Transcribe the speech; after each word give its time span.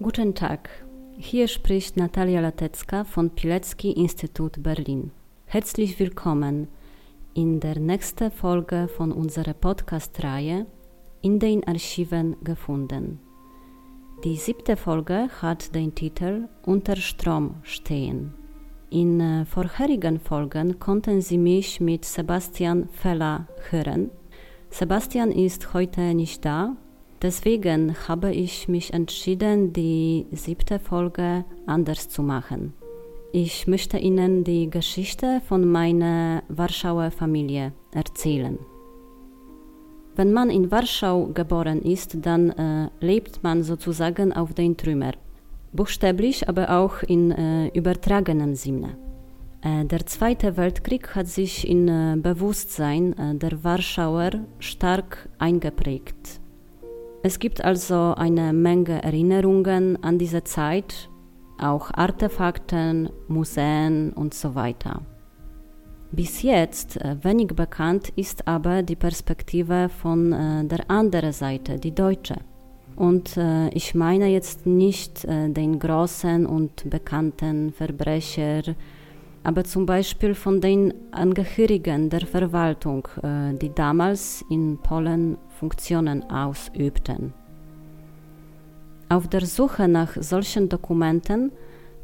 Guten 0.00 0.34
Tag, 0.34 0.70
hier 1.16 1.48
spricht 1.48 1.96
Natalia 1.96 2.40
Latecka 2.40 3.04
von 3.04 3.30
Pilecki 3.30 3.92
Institut 3.92 4.62
Berlin. 4.62 5.10
Herzlich 5.46 5.98
willkommen 5.98 6.68
in 7.34 7.60
der 7.60 7.78
nächsten 7.78 8.30
Folge 8.30 8.88
von 8.88 9.12
unserer 9.12 9.54
Podcast-Reihe 9.54 10.66
In 11.20 11.38
den 11.38 11.66
Archiven 11.66 12.36
gefunden. 12.44 13.20
Die 14.24 14.36
siebte 14.36 14.76
Folge 14.76 15.28
hat 15.42 15.74
den 15.74 15.94
Titel 15.94 16.48
Unter 16.64 16.96
Strom 16.96 17.56
stehen. 17.62 18.34
In 18.90 19.20
äh, 19.20 19.44
vorherigen 19.44 20.18
Folgen 20.18 20.78
konnten 20.78 21.20
Sie 21.20 21.38
mich 21.38 21.80
mit 21.80 22.04
Sebastian 22.04 22.88
Feller 22.88 23.46
hören. 23.70 24.10
Sebastian 24.70 25.30
ist 25.30 25.74
heute 25.74 26.14
nicht 26.14 26.44
da, 26.44 26.76
Deswegen 27.20 27.96
habe 28.06 28.32
ich 28.32 28.68
mich 28.68 28.92
entschieden, 28.94 29.72
die 29.72 30.26
siebte 30.30 30.78
Folge 30.78 31.44
anders 31.66 32.08
zu 32.08 32.22
machen. 32.22 32.74
Ich 33.32 33.66
möchte 33.66 33.98
Ihnen 33.98 34.44
die 34.44 34.70
Geschichte 34.70 35.42
von 35.46 35.68
meiner 35.68 36.42
Warschauer 36.48 37.10
Familie 37.10 37.72
erzählen. 37.92 38.58
Wenn 40.14 40.32
man 40.32 40.50
in 40.50 40.70
Warschau 40.70 41.26
geboren 41.26 41.82
ist, 41.82 42.16
dann 42.24 42.50
äh, 42.50 42.88
lebt 43.00 43.42
man 43.42 43.62
sozusagen 43.62 44.32
auf 44.32 44.54
den 44.54 44.76
Trümmer. 44.76 45.12
Buchstäblich, 45.72 46.48
aber 46.48 46.70
auch 46.70 47.02
in 47.02 47.30
äh, 47.30 47.68
übertragenem 47.68 48.54
Sinne. 48.54 48.96
Äh, 49.62 49.84
der 49.84 50.06
Zweite 50.06 50.56
Weltkrieg 50.56 51.14
hat 51.14 51.26
sich 51.26 51.68
in 51.68 51.88
äh, 51.88 52.16
Bewusstsein 52.16 53.12
äh, 53.18 53.34
der 53.34 53.62
Warschauer 53.62 54.30
stark 54.58 55.28
eingeprägt. 55.38 56.40
Es 57.22 57.38
gibt 57.38 57.64
also 57.64 58.14
eine 58.16 58.52
Menge 58.52 59.02
Erinnerungen 59.02 60.02
an 60.04 60.18
diese 60.18 60.44
Zeit, 60.44 61.08
auch 61.58 61.90
Artefakten, 61.92 63.10
Museen 63.26 64.12
und 64.12 64.34
so 64.34 64.54
weiter. 64.54 65.02
Bis 66.12 66.42
jetzt 66.42 66.96
äh, 66.96 67.16
wenig 67.22 67.48
bekannt 67.48 68.12
ist 68.16 68.46
aber 68.48 68.82
die 68.82 68.96
Perspektive 68.96 69.90
von 69.90 70.32
äh, 70.32 70.64
der 70.64 70.90
anderen 70.90 71.32
Seite, 71.32 71.78
die 71.78 71.94
deutsche. 71.94 72.36
Und 72.96 73.36
äh, 73.36 73.68
ich 73.70 73.94
meine 73.94 74.28
jetzt 74.28 74.66
nicht 74.66 75.26
den 75.28 75.78
großen 75.78 76.46
und 76.46 76.88
bekannten 76.88 77.72
Verbrecher, 77.72 78.62
aber 79.44 79.64
zum 79.64 79.86
Beispiel 79.86 80.34
von 80.34 80.60
den 80.60 80.92
Angehörigen 81.10 82.10
der 82.10 82.26
Verwaltung, 82.26 83.08
die 83.60 83.74
damals 83.74 84.44
in 84.50 84.78
Polen 84.82 85.38
Funktionen 85.58 86.28
ausübten. 86.30 87.32
Auf 89.08 89.26
der 89.28 89.46
Suche 89.46 89.88
nach 89.88 90.16
solchen 90.20 90.68
Dokumenten 90.68 91.50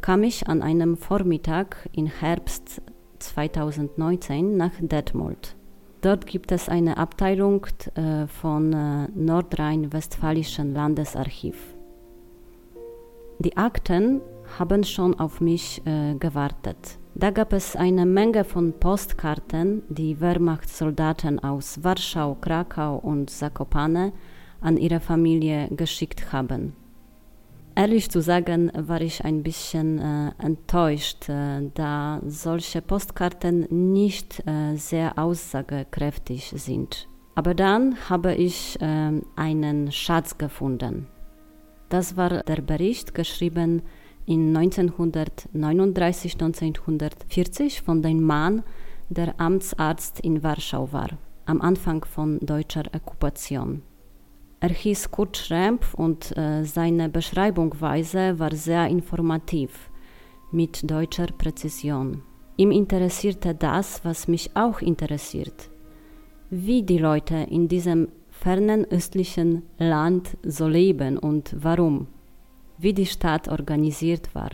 kam 0.00 0.22
ich 0.22 0.48
an 0.48 0.62
einem 0.62 0.96
Vormittag 0.96 1.88
im 1.92 2.06
Herbst 2.06 2.80
2019 3.18 4.56
nach 4.56 4.72
Detmold. 4.80 5.54
Dort 6.00 6.26
gibt 6.26 6.52
es 6.52 6.68
eine 6.68 6.98
Abteilung 6.98 7.66
äh, 7.94 8.26
von 8.26 8.72
äh, 8.72 9.08
Nordrhein-Westfälischen 9.14 10.74
Landesarchiv. 10.74 11.56
Die 13.38 13.56
Akten 13.56 14.20
haben 14.58 14.84
schon 14.84 15.18
auf 15.18 15.40
mich 15.40 15.80
äh, 15.86 16.14
gewartet. 16.16 16.98
Da 17.16 17.30
gab 17.30 17.52
es 17.52 17.76
eine 17.76 18.06
Menge 18.06 18.42
von 18.42 18.72
Postkarten, 18.72 19.84
die 19.88 20.20
Wehrmachtssoldaten 20.20 21.38
aus 21.38 21.84
Warschau, 21.84 22.36
Krakau 22.40 22.96
und 22.96 23.30
Zakopane 23.30 24.12
an 24.60 24.76
ihre 24.76 24.98
Familie 24.98 25.68
geschickt 25.70 26.32
haben. 26.32 26.74
Ehrlich 27.76 28.10
zu 28.10 28.20
sagen, 28.20 28.72
war 28.74 29.00
ich 29.00 29.24
ein 29.24 29.44
bisschen 29.44 29.98
äh, 29.98 30.32
enttäuscht, 30.44 31.28
äh, 31.28 31.70
da 31.74 32.20
solche 32.26 32.82
Postkarten 32.82 33.68
nicht 33.92 34.42
äh, 34.46 34.74
sehr 34.74 35.16
aussagekräftig 35.16 36.52
sind. 36.56 37.08
Aber 37.36 37.54
dann 37.54 37.96
habe 38.10 38.34
ich 38.34 38.80
äh, 38.80 39.12
einen 39.36 39.92
Schatz 39.92 40.36
gefunden. 40.36 41.06
Das 41.88 42.16
war 42.16 42.42
der 42.42 42.60
Bericht 42.60 43.14
geschrieben 43.14 43.82
in 44.26 44.56
1939, 44.56 46.34
1940 46.34 47.82
von 47.82 48.02
dem 48.02 48.22
Mann, 48.22 48.62
der 49.08 49.38
Amtsarzt 49.38 50.20
in 50.20 50.42
Warschau 50.42 50.92
war, 50.92 51.10
am 51.46 51.60
Anfang 51.60 52.04
von 52.04 52.38
deutscher 52.40 52.84
Okkupation. 52.94 53.82
Er 54.60 54.70
hieß 54.70 55.10
Kurt 55.10 55.36
Schrempf 55.36 55.92
und 55.92 56.34
äh, 56.38 56.64
seine 56.64 57.10
Beschreibungsweise 57.10 58.38
war 58.38 58.54
sehr 58.54 58.86
informativ, 58.86 59.90
mit 60.52 60.90
deutscher 60.90 61.26
Präzision. 61.26 62.22
Ihm 62.56 62.70
interessierte 62.70 63.54
das, 63.54 64.04
was 64.04 64.28
mich 64.28 64.50
auch 64.54 64.80
interessiert. 64.80 65.68
Wie 66.48 66.82
die 66.82 66.98
Leute 66.98 67.34
in 67.50 67.68
diesem 67.68 68.08
fernen 68.30 68.84
östlichen 68.84 69.62
Land 69.78 70.36
so 70.44 70.68
leben 70.68 71.18
und 71.18 71.54
warum 71.58 72.06
wie 72.84 72.92
die 72.92 73.06
Stadt 73.06 73.48
organisiert 73.48 74.34
war. 74.34 74.50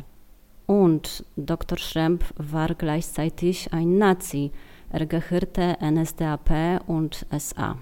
Und 0.66 1.24
Dr. 1.36 1.76
Schremp 1.76 2.24
war 2.36 2.74
gleichzeitig 2.74 3.72
ein 3.72 3.98
Nazi. 3.98 4.52
Er 4.88 5.04
gehörte 5.04 5.76
NSDAP 5.82 6.80
und 6.86 7.26
SA. 7.36 7.76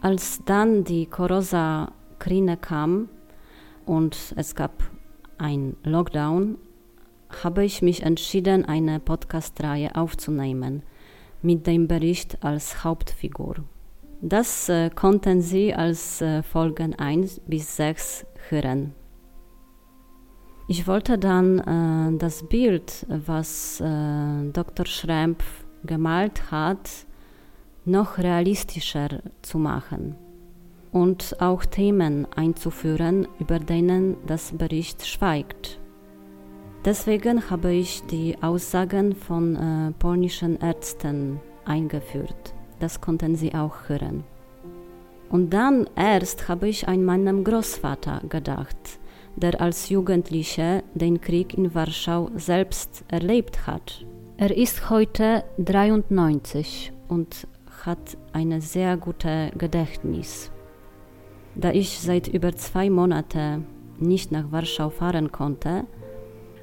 Als 0.00 0.40
dann 0.46 0.84
die 0.84 1.06
Korosa-Krine 1.06 2.56
kam 2.56 3.08
und 3.84 4.34
es 4.36 4.54
gab 4.54 4.72
ein 5.36 5.76
Lockdown, 5.82 6.56
habe 7.42 7.64
ich 7.64 7.82
mich 7.82 8.02
entschieden, 8.02 8.64
eine 8.64 9.00
Podcast-Reihe 9.00 9.94
aufzunehmen 9.96 10.84
mit 11.42 11.66
dem 11.66 11.88
Bericht 11.88 12.42
als 12.42 12.84
Hauptfigur. 12.84 13.56
Das 14.22 14.68
äh, 14.68 14.90
konnten 14.90 15.40
Sie 15.40 15.72
als 15.74 16.20
äh, 16.20 16.42
Folgen 16.42 16.94
1 16.98 17.40
bis 17.46 17.76
6 17.76 18.26
hören. 18.50 18.94
Ich 20.68 20.86
wollte 20.86 21.18
dann 21.18 21.58
äh, 21.58 22.18
das 22.18 22.46
Bild, 22.46 23.06
was 23.08 23.80
äh, 23.80 24.50
Dr. 24.52 24.84
Schrempf 24.86 25.64
gemalt 25.84 26.50
hat, 26.50 26.90
noch 27.86 28.18
realistischer 28.18 29.22
zu 29.40 29.58
machen 29.58 30.16
und 30.92 31.40
auch 31.40 31.64
Themen 31.64 32.26
einzuführen, 32.36 33.26
über 33.38 33.58
denen 33.58 34.16
das 34.26 34.52
Bericht 34.52 35.06
schweigt. 35.06 35.80
Deswegen 36.84 37.50
habe 37.50 37.72
ich 37.72 38.02
die 38.04 38.36
Aussagen 38.42 39.14
von 39.14 39.56
äh, 39.56 39.92
polnischen 39.98 40.60
Ärzten 40.60 41.40
eingeführt. 41.64 42.54
Das 42.80 43.00
konnten 43.00 43.36
Sie 43.36 43.54
auch 43.54 43.88
hören. 43.88 44.24
Und 45.28 45.50
dann 45.50 45.88
erst 45.94 46.48
habe 46.48 46.68
ich 46.68 46.88
an 46.88 47.04
meinen 47.04 47.44
Großvater 47.44 48.22
gedacht, 48.28 48.98
der 49.36 49.60
als 49.60 49.88
Jugendlicher 49.88 50.82
den 50.94 51.20
Krieg 51.20 51.54
in 51.54 51.72
Warschau 51.74 52.30
selbst 52.34 53.04
erlebt 53.08 53.66
hat. 53.66 54.04
Er 54.36 54.56
ist 54.56 54.90
heute 54.90 55.44
93 55.58 56.92
und 57.08 57.46
hat 57.84 58.16
ein 58.32 58.60
sehr 58.60 58.96
gutes 58.96 59.52
Gedächtnis. 59.56 60.50
Da 61.54 61.70
ich 61.70 62.00
seit 62.00 62.26
über 62.26 62.54
zwei 62.56 62.90
Monaten 62.90 63.66
nicht 63.98 64.32
nach 64.32 64.50
Warschau 64.50 64.90
fahren 64.90 65.30
konnte, 65.30 65.84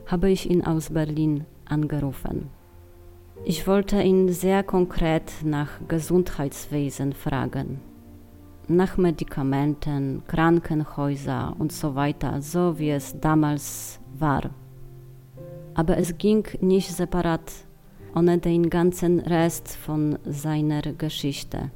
habe 0.07 0.29
ich 0.29 0.49
ihn 0.49 0.65
aus 0.65 0.89
Berlin 0.89 1.45
angerufen. 1.65 2.49
Ich 3.45 3.67
wollte 3.67 4.01
ihn 4.01 4.29
sehr 4.29 4.63
konkret 4.63 5.31
nach 5.43 5.69
Gesundheitswesen 5.87 7.13
fragen 7.13 7.79
nach 8.67 8.97
Medikamenten, 8.97 10.23
Krankenhäuser 10.27 11.55
und 11.57 11.71
so 11.71 11.95
weiter, 11.95 12.41
so 12.41 12.77
wie 12.77 12.91
es 12.91 13.19
damals 13.19 13.99
war. 14.17 14.49
Aber 15.73 15.97
es 15.97 16.17
ging 16.17 16.45
nicht 16.59 16.91
separat, 16.91 17.51
ohne 18.15 18.37
den 18.39 18.69
ganzen 18.69 19.19
Rest 19.19 19.69
von 19.69 20.17
seiner 20.25 20.81
Geschichte, 20.81 21.71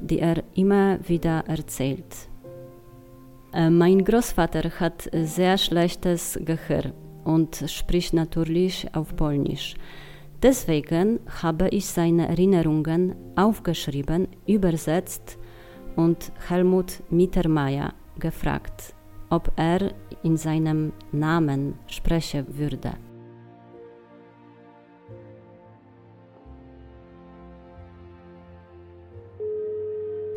die 0.00 0.18
er 0.18 0.42
immer 0.54 0.98
wieder 1.06 1.44
erzählt. 1.46 2.28
Äh, 3.52 3.70
mein 3.70 4.04
Großvater 4.04 4.70
hat 4.80 5.08
sehr 5.12 5.58
schlechtes 5.58 6.40
Gehör 6.44 6.92
und 7.24 7.64
spricht 7.68 8.14
natürlich 8.14 8.88
auf 8.94 9.14
Polnisch. 9.14 9.74
Deswegen 10.42 11.20
habe 11.40 11.68
ich 11.68 11.86
seine 11.86 12.28
Erinnerungen 12.28 13.14
aufgeschrieben, 13.36 14.26
übersetzt 14.44 15.38
und 15.94 16.32
Helmut 16.48 17.00
Mittermeier 17.10 17.94
gefragt, 18.18 18.94
ob 19.30 19.52
er 19.54 19.92
in 20.24 20.36
seinem 20.36 20.92
Namen 21.12 21.78
sprechen 21.86 22.46
würde. 22.58 22.94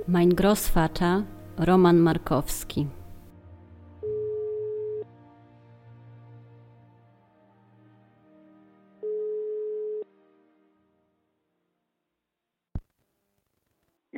Mein 0.05 0.35
Großvater 0.35 1.23
Roman 1.67 1.99
Markowski. 1.99 2.87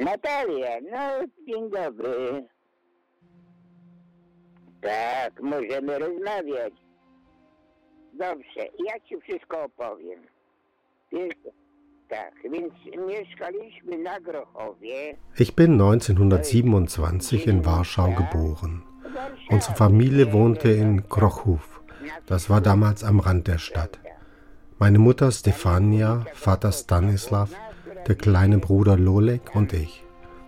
Natalia, 0.08 0.80
no 0.92 1.28
dzień 1.48 1.70
dobry. 1.70 2.48
Tak, 4.82 5.42
możemy 5.42 6.00
rozmawiać. 6.00 6.74
Dobrze, 8.14 8.62
ja 8.86 9.00
ci 9.00 9.22
wszystko 9.22 9.64
opowiem. 9.64 10.20
Wiesz, 11.12 11.34
tak, 12.10 12.34
więc 12.52 12.74
mieszkaliśmy 13.08 13.98
na 13.98 14.20
Grochowie. 14.20 15.18
Ich 15.40 15.56
bin 15.56 15.78
1927 15.78 17.56
in 17.56 17.62
Warschau 17.62 18.14
geboren. 18.14 18.82
Unsere 19.50 19.76
Familie 19.76 20.26
wohnte 20.26 20.74
in 20.74 21.02
Grochów. 21.10 21.84
Das 22.28 22.50
war 22.50 22.62
damals 22.62 23.04
am 23.04 23.20
Rand 23.20 23.48
der 23.48 23.58
Stadt. 23.58 24.00
Meine 24.80 25.00
Mutter 25.00 25.32
Stefania, 25.32 26.24
Vater 26.34 26.72
Stanislav, 26.72 27.67
der 28.08 28.16
kleine 28.16 28.58
Bruder 28.58 28.98
Lolek 28.98 29.54
und 29.54 29.74
ich. 29.74 30.04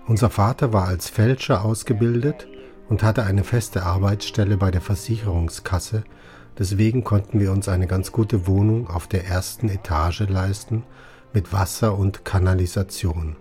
Unser 0.07 0.29
Vater 0.29 0.73
war 0.73 0.87
als 0.87 1.09
Fälscher 1.09 1.63
ausgebildet 1.63 2.47
und 2.87 3.03
hatte 3.03 3.23
eine 3.23 3.43
feste 3.43 3.83
Arbeitsstelle 3.83 4.57
bei 4.57 4.71
der 4.71 4.81
Versicherungskasse, 4.81 6.03
deswegen 6.57 7.03
konnten 7.03 7.39
wir 7.39 7.51
uns 7.51 7.69
eine 7.69 7.85
ganz 7.85 8.11
gute 8.11 8.47
Wohnung 8.47 8.87
auf 8.87 9.07
der 9.07 9.27
ersten 9.27 9.69
Etage 9.69 10.21
leisten 10.21 10.83
mit 11.33 11.53
Wasser 11.53 11.97
und 11.97 12.25
Kanalisation. 12.25 13.35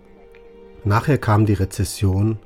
Nachher 0.85 1.19
kam 1.19 1.47
die 1.47 1.55
Rezession 1.55 2.39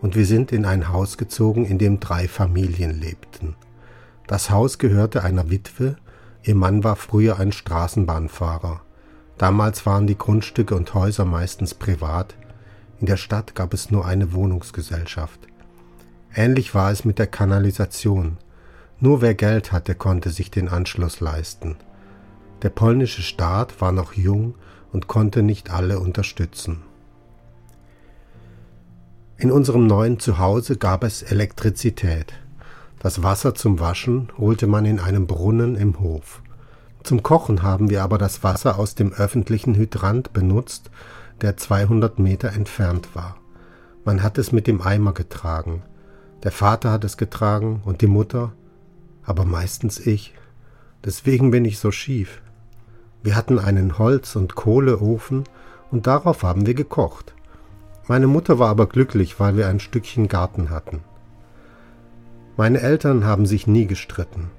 und 0.00 0.14
wir 0.14 0.26
sind 0.26 0.52
in 0.52 0.64
ein 0.64 0.88
Haus 0.92 1.18
gezogen, 1.18 1.64
in 1.64 1.78
dem 1.78 1.98
drei 1.98 2.28
Familien 2.28 3.00
lebten. 3.00 3.56
Das 4.26 4.50
Haus 4.50 4.78
gehörte 4.78 5.24
einer 5.24 5.50
Witwe, 5.50 5.96
ihr 6.42 6.54
Mann 6.54 6.84
war 6.84 6.96
früher 6.96 7.38
ein 7.38 7.52
Straßenbahnfahrer. 7.52 8.85
Damals 9.38 9.84
waren 9.84 10.06
die 10.06 10.16
Grundstücke 10.16 10.74
und 10.74 10.94
Häuser 10.94 11.24
meistens 11.24 11.74
privat, 11.74 12.34
in 12.98 13.06
der 13.06 13.18
Stadt 13.18 13.54
gab 13.54 13.74
es 13.74 13.90
nur 13.90 14.06
eine 14.06 14.32
Wohnungsgesellschaft. 14.32 15.40
Ähnlich 16.34 16.74
war 16.74 16.90
es 16.90 17.04
mit 17.04 17.18
der 17.18 17.26
Kanalisation. 17.26 18.38
Nur 19.00 19.20
wer 19.20 19.34
Geld 19.34 19.72
hatte, 19.72 19.94
konnte 19.94 20.30
sich 20.30 20.50
den 20.50 20.68
Anschluss 20.68 21.20
leisten. 21.20 21.76
Der 22.62 22.70
polnische 22.70 23.22
Staat 23.22 23.80
war 23.82 23.92
noch 23.92 24.14
jung 24.14 24.54
und 24.92 25.08
konnte 25.08 25.42
nicht 25.42 25.70
alle 25.70 26.00
unterstützen. 26.00 26.82
In 29.36 29.50
unserem 29.50 29.86
neuen 29.86 30.18
Zuhause 30.18 30.78
gab 30.78 31.04
es 31.04 31.22
Elektrizität. 31.22 32.32
Das 32.98 33.22
Wasser 33.22 33.54
zum 33.54 33.78
Waschen 33.78 34.32
holte 34.38 34.66
man 34.66 34.86
in 34.86 34.98
einem 34.98 35.26
Brunnen 35.26 35.76
im 35.76 36.00
Hof. 36.00 36.40
Zum 37.06 37.22
Kochen 37.22 37.62
haben 37.62 37.88
wir 37.88 38.02
aber 38.02 38.18
das 38.18 38.42
Wasser 38.42 38.80
aus 38.80 38.96
dem 38.96 39.12
öffentlichen 39.12 39.76
Hydrant 39.76 40.32
benutzt, 40.32 40.90
der 41.40 41.56
200 41.56 42.18
Meter 42.18 42.52
entfernt 42.52 43.14
war. 43.14 43.36
Man 44.04 44.24
hat 44.24 44.38
es 44.38 44.50
mit 44.50 44.66
dem 44.66 44.82
Eimer 44.82 45.12
getragen. 45.12 45.84
Der 46.42 46.50
Vater 46.50 46.90
hat 46.90 47.04
es 47.04 47.16
getragen 47.16 47.80
und 47.84 48.00
die 48.00 48.08
Mutter, 48.08 48.54
aber 49.22 49.44
meistens 49.44 50.04
ich. 50.04 50.34
Deswegen 51.04 51.52
bin 51.52 51.64
ich 51.64 51.78
so 51.78 51.92
schief. 51.92 52.42
Wir 53.22 53.36
hatten 53.36 53.60
einen 53.60 53.98
Holz- 53.98 54.34
und 54.34 54.56
Kohleofen 54.56 55.44
und 55.92 56.08
darauf 56.08 56.42
haben 56.42 56.66
wir 56.66 56.74
gekocht. 56.74 57.36
Meine 58.08 58.26
Mutter 58.26 58.58
war 58.58 58.68
aber 58.68 58.88
glücklich, 58.88 59.38
weil 59.38 59.56
wir 59.56 59.68
ein 59.68 59.78
Stückchen 59.78 60.26
Garten 60.26 60.70
hatten. 60.70 61.04
Meine 62.56 62.80
Eltern 62.80 63.24
haben 63.24 63.46
sich 63.46 63.68
nie 63.68 63.86
gestritten. 63.86 64.50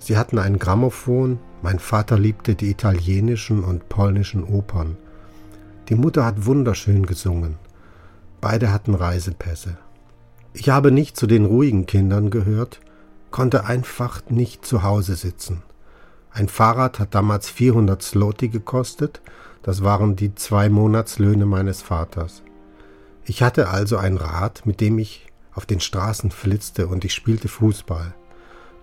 Sie 0.00 0.16
hatten 0.16 0.38
ein 0.38 0.58
Grammophon, 0.58 1.38
mein 1.62 1.78
Vater 1.78 2.18
liebte 2.18 2.54
die 2.54 2.70
italienischen 2.70 3.62
und 3.62 3.88
polnischen 3.90 4.42
Opern. 4.42 4.96
Die 5.90 5.94
Mutter 5.94 6.24
hat 6.24 6.46
wunderschön 6.46 7.04
gesungen. 7.04 7.56
Beide 8.40 8.72
hatten 8.72 8.94
Reisepässe. 8.94 9.76
Ich 10.54 10.70
habe 10.70 10.90
nicht 10.90 11.16
zu 11.16 11.26
den 11.26 11.44
ruhigen 11.44 11.84
Kindern 11.84 12.30
gehört, 12.30 12.80
konnte 13.30 13.66
einfach 13.66 14.22
nicht 14.30 14.64
zu 14.64 14.82
Hause 14.82 15.14
sitzen. 15.14 15.62
Ein 16.32 16.48
Fahrrad 16.48 16.98
hat 16.98 17.14
damals 17.14 17.50
400 17.50 18.02
Sloti 18.02 18.48
gekostet, 18.48 19.20
das 19.62 19.84
waren 19.84 20.16
die 20.16 20.34
zwei 20.34 20.70
Monatslöhne 20.70 21.44
meines 21.44 21.82
Vaters. 21.82 22.42
Ich 23.24 23.42
hatte 23.42 23.68
also 23.68 23.98
ein 23.98 24.16
Rad, 24.16 24.64
mit 24.64 24.80
dem 24.80 24.98
ich 24.98 25.26
auf 25.52 25.66
den 25.66 25.80
Straßen 25.80 26.30
flitzte 26.30 26.86
und 26.86 27.04
ich 27.04 27.12
spielte 27.12 27.48
Fußball. 27.48 28.14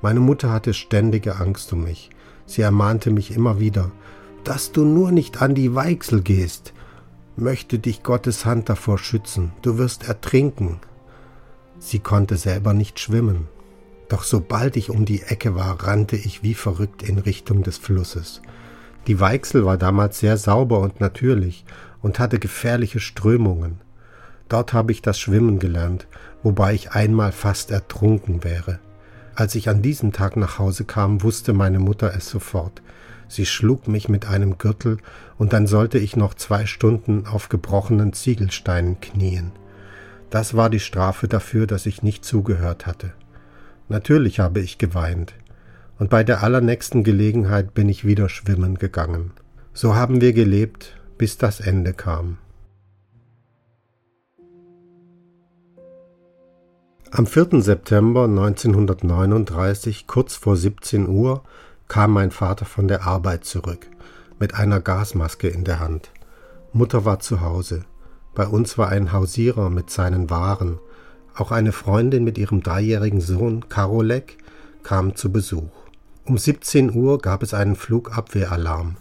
Meine 0.01 0.19
Mutter 0.19 0.51
hatte 0.51 0.73
ständige 0.73 1.37
Angst 1.37 1.73
um 1.73 1.83
mich. 1.83 2.09
Sie 2.45 2.61
ermahnte 2.61 3.11
mich 3.11 3.35
immer 3.35 3.59
wieder, 3.59 3.91
dass 4.43 4.71
du 4.71 4.85
nur 4.85 5.11
nicht 5.11 5.41
an 5.41 5.55
die 5.55 5.75
Weichsel 5.75 6.21
gehst. 6.21 6.73
Möchte 7.35 7.79
dich 7.79 8.03
Gottes 8.03 8.45
Hand 8.45 8.69
davor 8.69 8.97
schützen, 8.97 9.51
du 9.61 9.77
wirst 9.77 10.07
ertrinken. 10.07 10.79
Sie 11.79 11.99
konnte 11.99 12.37
selber 12.37 12.73
nicht 12.73 12.99
schwimmen. 12.99 13.47
Doch 14.09 14.23
sobald 14.23 14.77
ich 14.77 14.89
um 14.89 15.05
die 15.05 15.21
Ecke 15.21 15.53
war, 15.53 15.83
rannte 15.83 16.15
ich 16.15 16.41
wie 16.41 16.53
verrückt 16.53 17.03
in 17.03 17.19
Richtung 17.19 17.63
des 17.63 17.77
Flusses. 17.77 18.41
Die 19.05 19.19
Weichsel 19.19 19.65
war 19.65 19.77
damals 19.77 20.19
sehr 20.19 20.37
sauber 20.37 20.79
und 20.79 20.99
natürlich 20.99 21.65
und 22.01 22.19
hatte 22.19 22.39
gefährliche 22.39 22.99
Strömungen. 22.99 23.81
Dort 24.49 24.73
habe 24.73 24.91
ich 24.91 25.01
das 25.01 25.19
Schwimmen 25.19 25.59
gelernt, 25.59 26.07
wobei 26.41 26.73
ich 26.73 26.91
einmal 26.91 27.31
fast 27.33 27.71
ertrunken 27.71 28.43
wäre. 28.43 28.79
Als 29.37 29.53
ich 29.53 29.69
an 29.69 29.83
diesem 29.83 30.13
Tag 30.13 30.35
nach 30.35 30.57
Hause 30.57 30.83
kam, 30.83 31.21
wusste 31.21 31.53
meine 31.53 31.77
Mutter 31.77 32.11
es 32.15 32.27
sofort. 32.27 32.81
Sie 33.27 33.45
schlug 33.45 33.87
mich 33.87 34.09
mit 34.09 34.27
einem 34.27 34.57
Gürtel, 34.57 34.97
und 35.37 35.53
dann 35.53 35.67
sollte 35.67 35.99
ich 35.99 36.15
noch 36.15 36.33
zwei 36.33 36.65
Stunden 36.65 37.27
auf 37.27 37.47
gebrochenen 37.47 38.13
Ziegelsteinen 38.13 38.99
knien. 38.99 39.51
Das 40.31 40.55
war 40.55 40.71
die 40.71 40.79
Strafe 40.79 41.27
dafür, 41.27 41.67
dass 41.67 41.85
ich 41.85 42.01
nicht 42.01 42.25
zugehört 42.25 42.87
hatte. 42.87 43.13
Natürlich 43.89 44.39
habe 44.39 44.59
ich 44.59 44.79
geweint, 44.79 45.35
und 45.99 46.09
bei 46.09 46.23
der 46.23 46.41
allernächsten 46.41 47.03
Gelegenheit 47.03 47.75
bin 47.75 47.89
ich 47.89 48.05
wieder 48.05 48.29
schwimmen 48.29 48.79
gegangen. 48.79 49.33
So 49.71 49.93
haben 49.93 50.19
wir 50.19 50.33
gelebt, 50.33 50.97
bis 51.19 51.37
das 51.37 51.59
Ende 51.59 51.93
kam. 51.93 52.39
Am 57.09 57.25
4. 57.25 57.61
September 57.61 58.25
1939, 58.25 60.07
kurz 60.07 60.35
vor 60.35 60.57
17 60.57 61.07
Uhr, 61.07 61.41
kam 61.87 62.11
mein 62.11 62.31
Vater 62.31 62.65
von 62.65 62.89
der 62.89 63.07
Arbeit 63.07 63.45
zurück, 63.45 63.87
mit 64.39 64.55
einer 64.55 64.81
Gasmaske 64.81 65.47
in 65.47 65.63
der 65.63 65.79
Hand. 65.79 66.11
Mutter 66.73 67.05
war 67.05 67.19
zu 67.19 67.39
Hause. 67.39 67.85
Bei 68.35 68.45
uns 68.45 68.77
war 68.77 68.89
ein 68.89 69.13
Hausierer 69.13 69.69
mit 69.69 69.89
seinen 69.89 70.29
Waren, 70.29 70.79
auch 71.33 71.51
eine 71.51 71.71
Freundin 71.71 72.25
mit 72.25 72.37
ihrem 72.37 72.61
dreijährigen 72.61 73.21
Sohn 73.21 73.69
Karolek 73.69 74.37
kam 74.83 75.15
zu 75.15 75.31
Besuch. 75.31 75.71
Um 76.25 76.37
17 76.37 76.93
Uhr 76.93 77.19
gab 77.19 77.41
es 77.41 77.53
einen 77.53 77.77
Flugabwehralarm. 77.77 78.97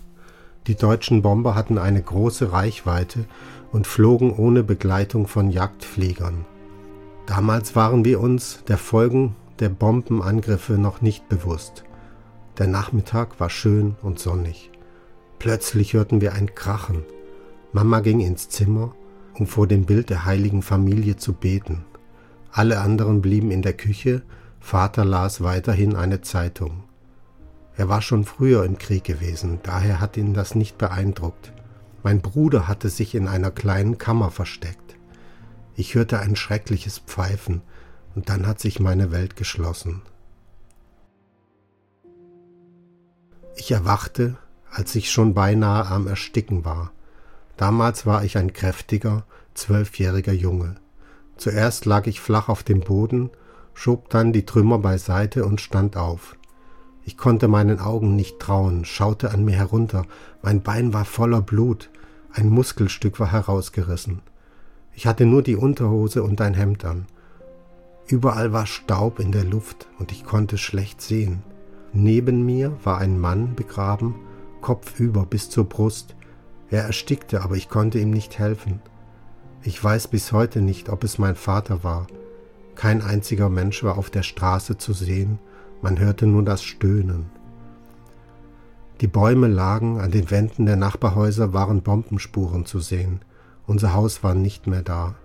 Die 0.68 0.76
deutschen 0.76 1.22
Bomber 1.22 1.56
hatten 1.56 1.76
eine 1.76 2.02
große 2.02 2.52
Reichweite 2.52 3.24
und 3.72 3.88
flogen 3.88 4.30
ohne 4.30 4.62
Begleitung 4.62 5.26
von 5.26 5.50
Jagdfliegern. 5.50 6.44
Damals 7.26 7.74
waren 7.74 8.04
wir 8.04 8.20
uns 8.20 8.62
der 8.68 8.78
Folgen 8.78 9.34
der 9.58 9.68
Bombenangriffe 9.68 10.74
noch 10.74 11.00
nicht 11.00 11.28
bewusst. 11.28 11.84
Der 12.58 12.66
Nachmittag 12.66 13.40
war 13.40 13.50
schön 13.50 13.96
und 14.02 14.18
sonnig. 14.18 14.70
Plötzlich 15.38 15.94
hörten 15.94 16.20
wir 16.20 16.32
ein 16.34 16.54
Krachen. 16.54 17.04
Mama 17.72 18.00
ging 18.00 18.20
ins 18.20 18.48
Zimmer, 18.48 18.94
um 19.34 19.46
vor 19.46 19.66
dem 19.66 19.84
Bild 19.84 20.08
der 20.08 20.24
heiligen 20.24 20.62
Familie 20.62 21.16
zu 21.16 21.32
beten. 21.32 21.84
Alle 22.52 22.80
anderen 22.80 23.20
blieben 23.20 23.50
in 23.50 23.60
der 23.60 23.74
Küche, 23.74 24.22
Vater 24.60 25.04
las 25.04 25.42
weiterhin 25.42 25.94
eine 25.94 26.22
Zeitung. 26.22 26.84
Er 27.76 27.88
war 27.88 28.00
schon 28.00 28.24
früher 28.24 28.64
im 28.64 28.78
Krieg 28.78 29.04
gewesen, 29.04 29.58
daher 29.62 30.00
hat 30.00 30.16
ihn 30.16 30.32
das 30.32 30.54
nicht 30.54 30.78
beeindruckt. 30.78 31.52
Mein 32.02 32.20
Bruder 32.22 32.66
hatte 32.66 32.88
sich 32.88 33.14
in 33.14 33.28
einer 33.28 33.50
kleinen 33.50 33.98
Kammer 33.98 34.30
versteckt. 34.30 34.95
Ich 35.78 35.94
hörte 35.94 36.18
ein 36.20 36.36
schreckliches 36.36 37.00
Pfeifen, 37.00 37.60
und 38.14 38.30
dann 38.30 38.46
hat 38.46 38.60
sich 38.60 38.80
meine 38.80 39.12
Welt 39.12 39.36
geschlossen. 39.36 40.00
Ich 43.56 43.70
erwachte, 43.70 44.38
als 44.70 44.94
ich 44.94 45.10
schon 45.10 45.34
beinahe 45.34 45.86
am 45.86 46.06
Ersticken 46.06 46.64
war. 46.64 46.92
Damals 47.58 48.06
war 48.06 48.24
ich 48.24 48.38
ein 48.38 48.54
kräftiger, 48.54 49.26
zwölfjähriger 49.52 50.32
Junge. 50.32 50.76
Zuerst 51.36 51.84
lag 51.84 52.06
ich 52.06 52.20
flach 52.20 52.48
auf 52.48 52.62
dem 52.62 52.80
Boden, 52.80 53.28
schob 53.74 54.08
dann 54.08 54.32
die 54.32 54.46
Trümmer 54.46 54.78
beiseite 54.78 55.44
und 55.44 55.60
stand 55.60 55.98
auf. 55.98 56.36
Ich 57.04 57.18
konnte 57.18 57.48
meinen 57.48 57.80
Augen 57.80 58.16
nicht 58.16 58.40
trauen, 58.40 58.86
schaute 58.86 59.30
an 59.30 59.44
mir 59.44 59.56
herunter, 59.56 60.06
mein 60.42 60.62
Bein 60.62 60.94
war 60.94 61.04
voller 61.04 61.42
Blut, 61.42 61.90
ein 62.32 62.48
Muskelstück 62.48 63.20
war 63.20 63.30
herausgerissen. 63.30 64.22
Ich 64.96 65.06
hatte 65.06 65.26
nur 65.26 65.42
die 65.42 65.56
Unterhose 65.56 66.22
und 66.22 66.40
ein 66.40 66.54
Hemd 66.54 66.86
an. 66.86 67.04
Überall 68.06 68.54
war 68.54 68.64
Staub 68.64 69.20
in 69.20 69.30
der 69.30 69.44
Luft 69.44 69.88
und 69.98 70.10
ich 70.10 70.24
konnte 70.24 70.56
schlecht 70.56 71.02
sehen. 71.02 71.42
Neben 71.92 72.46
mir 72.46 72.72
war 72.82 72.96
ein 72.96 73.20
Mann 73.20 73.54
begraben, 73.54 74.14
kopfüber 74.62 75.26
bis 75.26 75.50
zur 75.50 75.64
Brust. 75.64 76.16
Er 76.70 76.84
erstickte, 76.84 77.42
aber 77.42 77.56
ich 77.56 77.68
konnte 77.68 77.98
ihm 77.98 78.10
nicht 78.10 78.38
helfen. 78.38 78.80
Ich 79.62 79.82
weiß 79.82 80.08
bis 80.08 80.32
heute 80.32 80.62
nicht, 80.62 80.88
ob 80.88 81.04
es 81.04 81.18
mein 81.18 81.34
Vater 81.34 81.84
war. 81.84 82.06
Kein 82.74 83.02
einziger 83.02 83.50
Mensch 83.50 83.84
war 83.84 83.98
auf 83.98 84.08
der 84.08 84.22
Straße 84.22 84.78
zu 84.78 84.94
sehen, 84.94 85.38
man 85.82 85.98
hörte 85.98 86.26
nur 86.26 86.42
das 86.42 86.62
Stöhnen. 86.64 87.26
Die 89.02 89.08
Bäume 89.08 89.48
lagen, 89.48 90.00
an 90.00 90.10
den 90.10 90.30
Wänden 90.30 90.64
der 90.64 90.76
Nachbarhäuser 90.76 91.52
waren 91.52 91.82
Bombenspuren 91.82 92.64
zu 92.64 92.80
sehen. 92.80 93.20
Unser 93.66 93.94
Haus 93.94 94.22
war 94.22 94.34
nicht 94.34 94.66
mehr 94.66 94.82
da. 94.82 95.16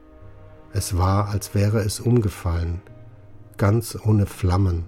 Es 0.73 0.97
war, 0.97 1.29
als 1.29 1.53
wäre 1.53 1.79
es 1.79 1.99
umgefallen, 1.99 2.81
ganz 3.57 3.97
ohne 4.03 4.25
Flammen. 4.25 4.85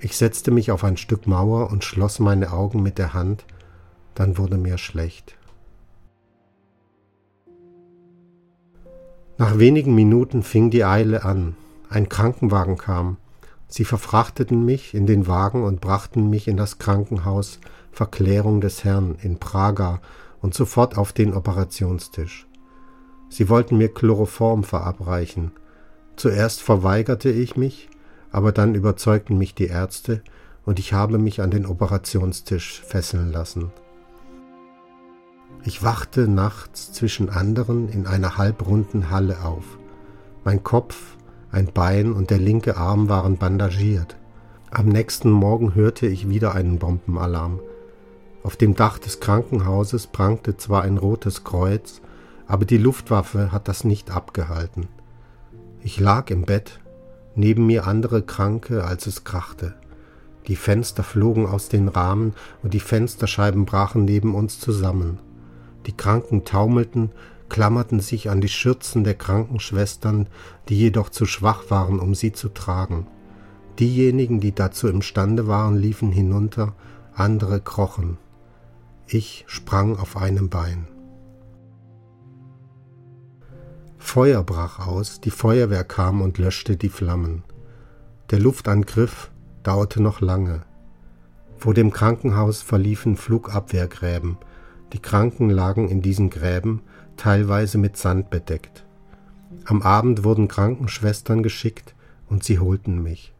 Ich 0.00 0.16
setzte 0.16 0.50
mich 0.50 0.72
auf 0.72 0.82
ein 0.82 0.96
Stück 0.96 1.26
Mauer 1.26 1.70
und 1.70 1.84
schloss 1.84 2.18
meine 2.18 2.52
Augen 2.52 2.82
mit 2.82 2.98
der 2.98 3.14
Hand, 3.14 3.44
dann 4.14 4.38
wurde 4.38 4.56
mir 4.56 4.78
schlecht. 4.78 5.36
Nach 9.38 9.58
wenigen 9.58 9.94
Minuten 9.94 10.42
fing 10.42 10.70
die 10.70 10.84
Eile 10.84 11.24
an. 11.24 11.56
Ein 11.88 12.08
Krankenwagen 12.08 12.76
kam. 12.76 13.16
Sie 13.68 13.84
verfrachteten 13.84 14.64
mich 14.64 14.94
in 14.94 15.06
den 15.06 15.26
Wagen 15.26 15.64
und 15.64 15.80
brachten 15.80 16.28
mich 16.28 16.48
in 16.48 16.56
das 16.56 16.78
Krankenhaus 16.78 17.58
Verklärung 17.92 18.60
des 18.60 18.84
Herrn 18.84 19.16
in 19.22 19.38
Praga 19.38 20.00
und 20.42 20.52
sofort 20.52 20.98
auf 20.98 21.12
den 21.12 21.32
Operationstisch. 21.32 22.46
Sie 23.30 23.48
wollten 23.48 23.78
mir 23.78 23.88
Chloroform 23.88 24.64
verabreichen. 24.64 25.52
Zuerst 26.16 26.60
verweigerte 26.60 27.30
ich 27.30 27.56
mich, 27.56 27.88
aber 28.30 28.52
dann 28.52 28.74
überzeugten 28.74 29.38
mich 29.38 29.54
die 29.54 29.68
Ärzte 29.68 30.22
und 30.66 30.78
ich 30.78 30.92
habe 30.92 31.18
mich 31.18 31.40
an 31.40 31.50
den 31.50 31.64
Operationstisch 31.64 32.82
fesseln 32.82 33.32
lassen. 33.32 33.72
Ich 35.64 35.82
wachte 35.82 36.28
nachts 36.28 36.92
zwischen 36.92 37.30
anderen 37.30 37.88
in 37.88 38.06
einer 38.06 38.36
halbrunden 38.36 39.10
Halle 39.10 39.44
auf. 39.44 39.78
Mein 40.44 40.62
Kopf 40.62 41.16
ein 41.52 41.66
Bein 41.66 42.12
und 42.12 42.30
der 42.30 42.38
linke 42.38 42.78
Arm 42.78 43.10
waren 43.10 43.36
bandagiert. 43.36 44.16
Am 44.70 44.88
nächsten 44.88 45.30
Morgen 45.30 45.74
hörte 45.74 46.06
ich 46.06 46.30
wieder 46.30 46.54
einen 46.54 46.78
Bombenalarm. 46.78 47.60
Auf 48.42 48.56
dem 48.56 48.74
Dach 48.74 48.98
des 48.98 49.20
Krankenhauses 49.20 50.08
prangte 50.08 50.56
zwar 50.56 50.82
ein 50.82 50.98
rotes 50.98 51.44
Kreuz, 51.44 52.00
aber 52.46 52.64
die 52.64 52.78
Luftwaffe 52.78 53.52
hat 53.52 53.68
das 53.68 53.84
nicht 53.84 54.10
abgehalten. 54.10 54.88
Ich 55.82 56.00
lag 56.00 56.30
im 56.30 56.42
Bett, 56.42 56.80
neben 57.34 57.66
mir 57.66 57.86
andere 57.86 58.22
Kranke, 58.22 58.84
als 58.84 59.06
es 59.06 59.24
krachte. 59.24 59.74
Die 60.48 60.56
Fenster 60.56 61.04
flogen 61.04 61.46
aus 61.46 61.68
den 61.68 61.88
Rahmen 61.88 62.34
und 62.62 62.74
die 62.74 62.80
Fensterscheiben 62.80 63.64
brachen 63.64 64.04
neben 64.04 64.34
uns 64.34 64.58
zusammen. 64.58 65.18
Die 65.86 65.96
Kranken 65.96 66.44
taumelten 66.44 67.10
klammerten 67.48 68.00
sich 68.00 68.30
an 68.30 68.40
die 68.40 68.48
Schürzen 68.48 69.04
der 69.04 69.14
Krankenschwestern, 69.14 70.26
die 70.68 70.78
jedoch 70.78 71.10
zu 71.10 71.26
schwach 71.26 71.64
waren, 71.68 72.00
um 72.00 72.14
sie 72.14 72.32
zu 72.32 72.48
tragen. 72.48 73.06
Diejenigen, 73.78 74.40
die 74.40 74.54
dazu 74.54 74.88
imstande 74.88 75.46
waren, 75.46 75.76
liefen 75.76 76.12
hinunter, 76.12 76.72
andere 77.14 77.60
krochen. 77.60 78.16
Ich 79.06 79.44
sprang 79.46 79.96
auf 79.96 80.16
einem 80.16 80.48
Bein. 80.48 80.86
Feuer 83.98 84.42
brach 84.42 84.86
aus, 84.86 85.20
die 85.20 85.30
Feuerwehr 85.30 85.84
kam 85.84 86.22
und 86.22 86.38
löschte 86.38 86.76
die 86.76 86.88
Flammen. 86.88 87.44
Der 88.30 88.38
Luftangriff 88.38 89.30
dauerte 89.62 90.02
noch 90.02 90.20
lange. 90.20 90.62
Vor 91.56 91.74
dem 91.74 91.92
Krankenhaus 91.92 92.62
verliefen 92.62 93.16
Flugabwehrgräben. 93.16 94.38
Die 94.92 94.98
Kranken 94.98 95.48
lagen 95.48 95.88
in 95.88 96.02
diesen 96.02 96.30
Gräben, 96.30 96.82
teilweise 97.16 97.78
mit 97.78 97.96
Sand 97.96 98.30
bedeckt. 98.30 98.84
Am 99.64 99.82
Abend 99.82 100.24
wurden 100.24 100.48
Krankenschwestern 100.48 101.42
geschickt 101.42 101.94
und 102.28 102.42
sie 102.44 102.58
holten 102.58 103.02
mich. 103.02 103.32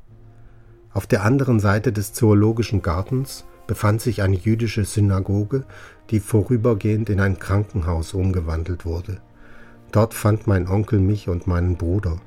Auf 0.93 1.07
der 1.07 1.25
anderen 1.25 1.59
Seite 1.59 1.93
des 1.93 2.13
zoologischen 2.13 2.83
Gartens 2.83 3.45
befand 3.67 4.01
sich 4.01 4.23
eine 4.23 4.37
jüdische 4.37 4.85
Synagoge, 4.85 5.65
die 6.11 6.21
vorübergehend 6.21 7.11
in 7.11 7.21
ein 7.21 7.39
Krankenhaus 7.39 8.15
umgewandelt 8.15 8.85
wurde. 8.85 9.21
Dort 9.93 10.15
fand 10.15 10.47
mein 10.47 10.69
Onkel 10.69 10.99
mich 10.99 11.29
und 11.29 11.47
meinen 11.47 11.77
Bruder. 11.77 12.21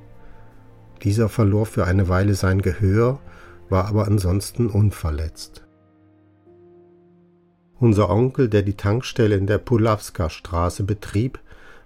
Dieser 1.04 1.30
verlor 1.30 1.66
für 1.66 1.86
eine 1.86 2.08
Weile 2.10 2.36
sein 2.36 2.62
Gehör, 2.62 3.20
war 3.70 3.88
aber 3.88 4.06
ansonsten 4.06 4.68
unverletzt. 4.68 5.64
Unser 7.80 8.10
Onkel, 8.10 8.48
der 8.48 8.62
die 8.62 8.76
Tankstelle 8.78 9.36
in 9.36 9.48
der 9.48 9.58
Pulawska-Straße 9.58 10.84
betrieb, 10.84 11.40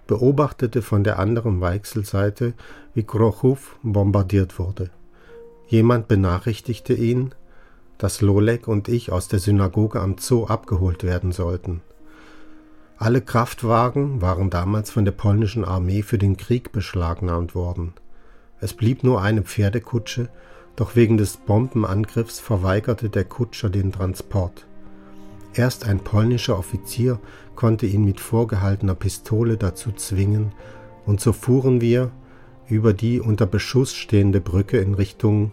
beobachtete 0.06 0.82
von 0.82 1.04
der 1.04 1.18
anderen 1.18 1.60
Weichselseite, 1.60 2.54
wie 2.94 3.04
Grochow 3.04 3.78
bombardiert 3.82 4.58
wurde. 4.58 4.90
Jemand 5.66 6.08
benachrichtigte 6.08 6.94
ihn, 6.94 7.34
dass 8.00 8.22
Lolek 8.22 8.66
und 8.66 8.88
ich 8.88 9.12
aus 9.12 9.28
der 9.28 9.38
Synagoge 9.38 10.00
am 10.00 10.16
Zoo 10.18 10.46
abgeholt 10.46 11.04
werden 11.04 11.32
sollten. 11.32 11.82
Alle 12.96 13.20
Kraftwagen 13.20 14.22
waren 14.22 14.48
damals 14.48 14.90
von 14.90 15.04
der 15.04 15.12
polnischen 15.12 15.66
Armee 15.66 16.02
für 16.02 16.16
den 16.16 16.38
Krieg 16.38 16.72
beschlagnahmt 16.72 17.54
worden. 17.54 17.92
Es 18.58 18.72
blieb 18.72 19.04
nur 19.04 19.20
eine 19.20 19.42
Pferdekutsche, 19.42 20.30
doch 20.76 20.96
wegen 20.96 21.18
des 21.18 21.36
Bombenangriffs 21.36 22.40
verweigerte 22.40 23.10
der 23.10 23.24
Kutscher 23.24 23.68
den 23.68 23.92
Transport. 23.92 24.66
Erst 25.52 25.86
ein 25.86 26.00
polnischer 26.00 26.58
Offizier 26.58 27.20
konnte 27.54 27.84
ihn 27.86 28.04
mit 28.04 28.18
vorgehaltener 28.18 28.94
Pistole 28.94 29.58
dazu 29.58 29.92
zwingen, 29.92 30.52
und 31.04 31.20
so 31.20 31.32
fuhren 31.32 31.80
wir 31.82 32.12
über 32.68 32.94
die 32.94 33.20
unter 33.20 33.46
Beschuss 33.46 33.94
stehende 33.94 34.40
Brücke 34.40 34.78
in 34.78 34.94
Richtung 34.94 35.52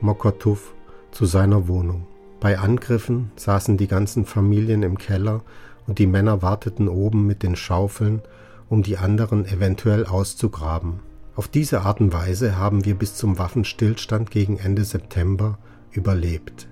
Mokotów 0.00 0.74
zu 1.10 1.26
seiner 1.26 1.68
Wohnung. 1.68 2.06
Bei 2.40 2.58
Angriffen 2.58 3.32
saßen 3.36 3.76
die 3.76 3.88
ganzen 3.88 4.24
Familien 4.24 4.82
im 4.82 4.98
Keller 4.98 5.42
und 5.86 5.98
die 5.98 6.06
Männer 6.06 6.42
warteten 6.42 6.88
oben 6.88 7.26
mit 7.26 7.42
den 7.42 7.56
Schaufeln, 7.56 8.22
um 8.68 8.82
die 8.82 8.98
anderen 8.98 9.46
eventuell 9.46 10.06
auszugraben. 10.06 11.00
Auf 11.34 11.48
diese 11.48 11.82
Art 11.82 12.00
und 12.00 12.12
Weise 12.12 12.56
haben 12.56 12.84
wir 12.84 12.94
bis 12.94 13.14
zum 13.14 13.38
Waffenstillstand 13.38 14.30
gegen 14.30 14.58
Ende 14.58 14.84
September 14.84 15.58
überlebt. 15.90 16.68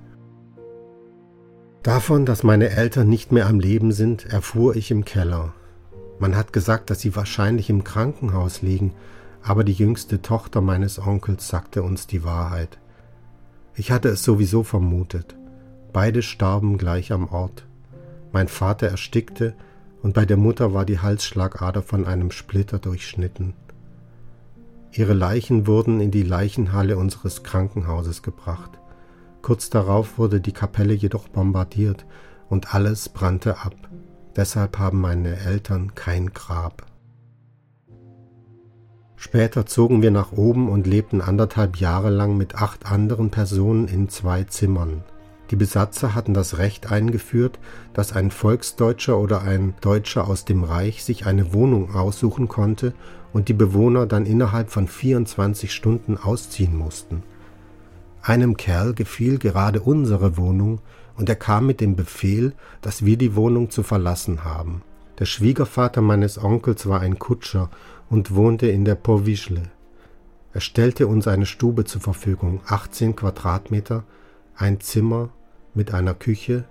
Davon, 1.83 2.26
dass 2.26 2.43
meine 2.43 2.71
Eltern 2.71 3.09
nicht 3.09 3.31
mehr 3.31 3.47
am 3.47 3.61
Leben 3.61 3.93
sind, 3.93 4.26
erfuhr 4.26 4.75
ich 4.75 4.90
im 4.90 5.05
Keller. 5.05 5.55
Man 6.19 6.37
hat 6.37 6.52
gesagt, 6.52 6.90
dass 6.90 7.00
sie 7.00 7.14
wahrscheinlich 7.14 7.71
im 7.71 7.85
Krankenhaus 7.85 8.61
liegen, 8.61 8.93
aber 9.43 9.62
die 9.62 9.73
jüngste 9.73 10.21
Tochter 10.21 10.61
meines 10.61 10.99
Onkels 10.99 11.47
sagte 11.47 11.85
uns 11.85 12.09
die 12.09 12.25
Wahrheit. 12.25 12.78
Ich 13.78 13.90
hatte 13.90 14.09
es 14.09 14.23
sowieso 14.23 14.62
vermutet. 14.62 15.37
Beide 15.92 16.23
starben 16.23 16.78
gleich 16.78 17.12
am 17.12 17.28
Ort. 17.28 17.66
Mein 18.33 18.49
Vater 18.49 18.88
erstickte 18.88 19.54
und 20.02 20.14
bei 20.14 20.25
der 20.25 20.38
Mutter 20.38 20.73
war 20.73 20.87
die 20.87 20.99
Halsschlagader 20.99 21.83
von 21.83 22.06
einem 22.06 22.30
Splitter 22.30 22.78
durchschnitten. 22.78 23.52
Ihre 24.92 25.12
Leichen 25.12 25.66
wurden 25.66 26.00
in 26.00 26.11
die 26.11 26.23
Leichenhalle 26.23 26.97
unseres 26.97 27.42
Krankenhauses 27.42 28.23
gebracht. 28.23 28.71
Kurz 29.42 29.68
darauf 29.68 30.16
wurde 30.16 30.40
die 30.40 30.52
Kapelle 30.52 30.95
jedoch 30.95 31.28
bombardiert 31.28 32.06
und 32.49 32.75
alles 32.75 33.11
brannte 33.11 33.59
ab. 33.59 33.76
Deshalb 34.35 34.78
haben 34.78 35.00
meine 35.00 35.37
Eltern 35.37 35.95
kein 35.95 36.33
Grab. 36.33 36.87
Später 39.16 39.66
zogen 39.66 40.02
wir 40.02 40.11
nach 40.11 40.32
oben 40.32 40.68
und 40.68 40.87
lebten 40.87 41.20
anderthalb 41.20 41.76
Jahre 41.76 42.11
lang 42.11 42.37
mit 42.37 42.54
acht 42.54 42.90
anderen 42.90 43.30
Personen 43.30 43.88
in 43.88 44.08
zwei 44.08 44.44
Zimmern. 44.44 45.02
Die 45.50 45.56
Besatzer 45.56 46.14
hatten 46.14 46.35
das 46.35 46.58
Recht 46.58 46.90
eingeführt, 46.90 47.58
dass 47.94 48.12
ein 48.12 48.30
Volksdeutscher 48.30 49.18
oder 49.18 49.42
ein 49.42 49.75
Deutscher 49.80 50.28
aus 50.28 50.44
dem 50.44 50.64
Reich 50.64 51.04
sich 51.04 51.25
eine 51.25 51.52
Wohnung 51.52 51.94
aussuchen 51.94 52.49
konnte 52.49 52.94
und 53.32 53.49
die 53.49 53.54
Bewohner 53.54 54.06
dann 54.06 54.26
innerhalb 54.26 54.70
von 54.70 54.88
24 54.88 55.73
Stunden 55.73 56.18
ausziehen 56.18 56.76
mussten. 56.76 57.23
Einem 58.23 58.56
Kerl 58.56 58.92
gefiel 58.92 59.38
gerade 59.38 59.80
unsere 59.80 60.37
Wohnung 60.37 60.80
und 61.16 61.28
er 61.28 61.37
kam 61.37 61.66
mit 61.66 61.80
dem 61.80 61.94
Befehl, 61.94 62.52
dass 62.82 63.04
wir 63.04 63.16
die 63.16 63.37
Wohnung 63.37 63.70
zu 63.70 63.85
verlassen 63.85 64.44
haben. 64.44 64.82
Der 65.18 65.26
Schwiegervater 65.26 66.02
meines 66.02 66.42
Onkels 66.42 66.88
war 66.88 67.00
ein 67.00 67.18
Kutscher 67.18 67.70
und 68.10 68.34
wohnte 68.34 68.68
in 68.68 68.84
der 68.84 68.94
Powischle. 68.94 69.70
Er 70.52 70.60
stellte 70.60 71.06
uns 71.06 71.28
eine 71.28 71.46
Stube 71.46 71.84
zur 71.84 72.00
Verfügung, 72.00 72.60
18 72.66 73.16
Quadratmeter, 73.16 74.04
ein 74.54 74.80
Zimmer 74.80 75.30
mit 75.75 75.92
einer 75.92 76.14
Küche, 76.14 76.64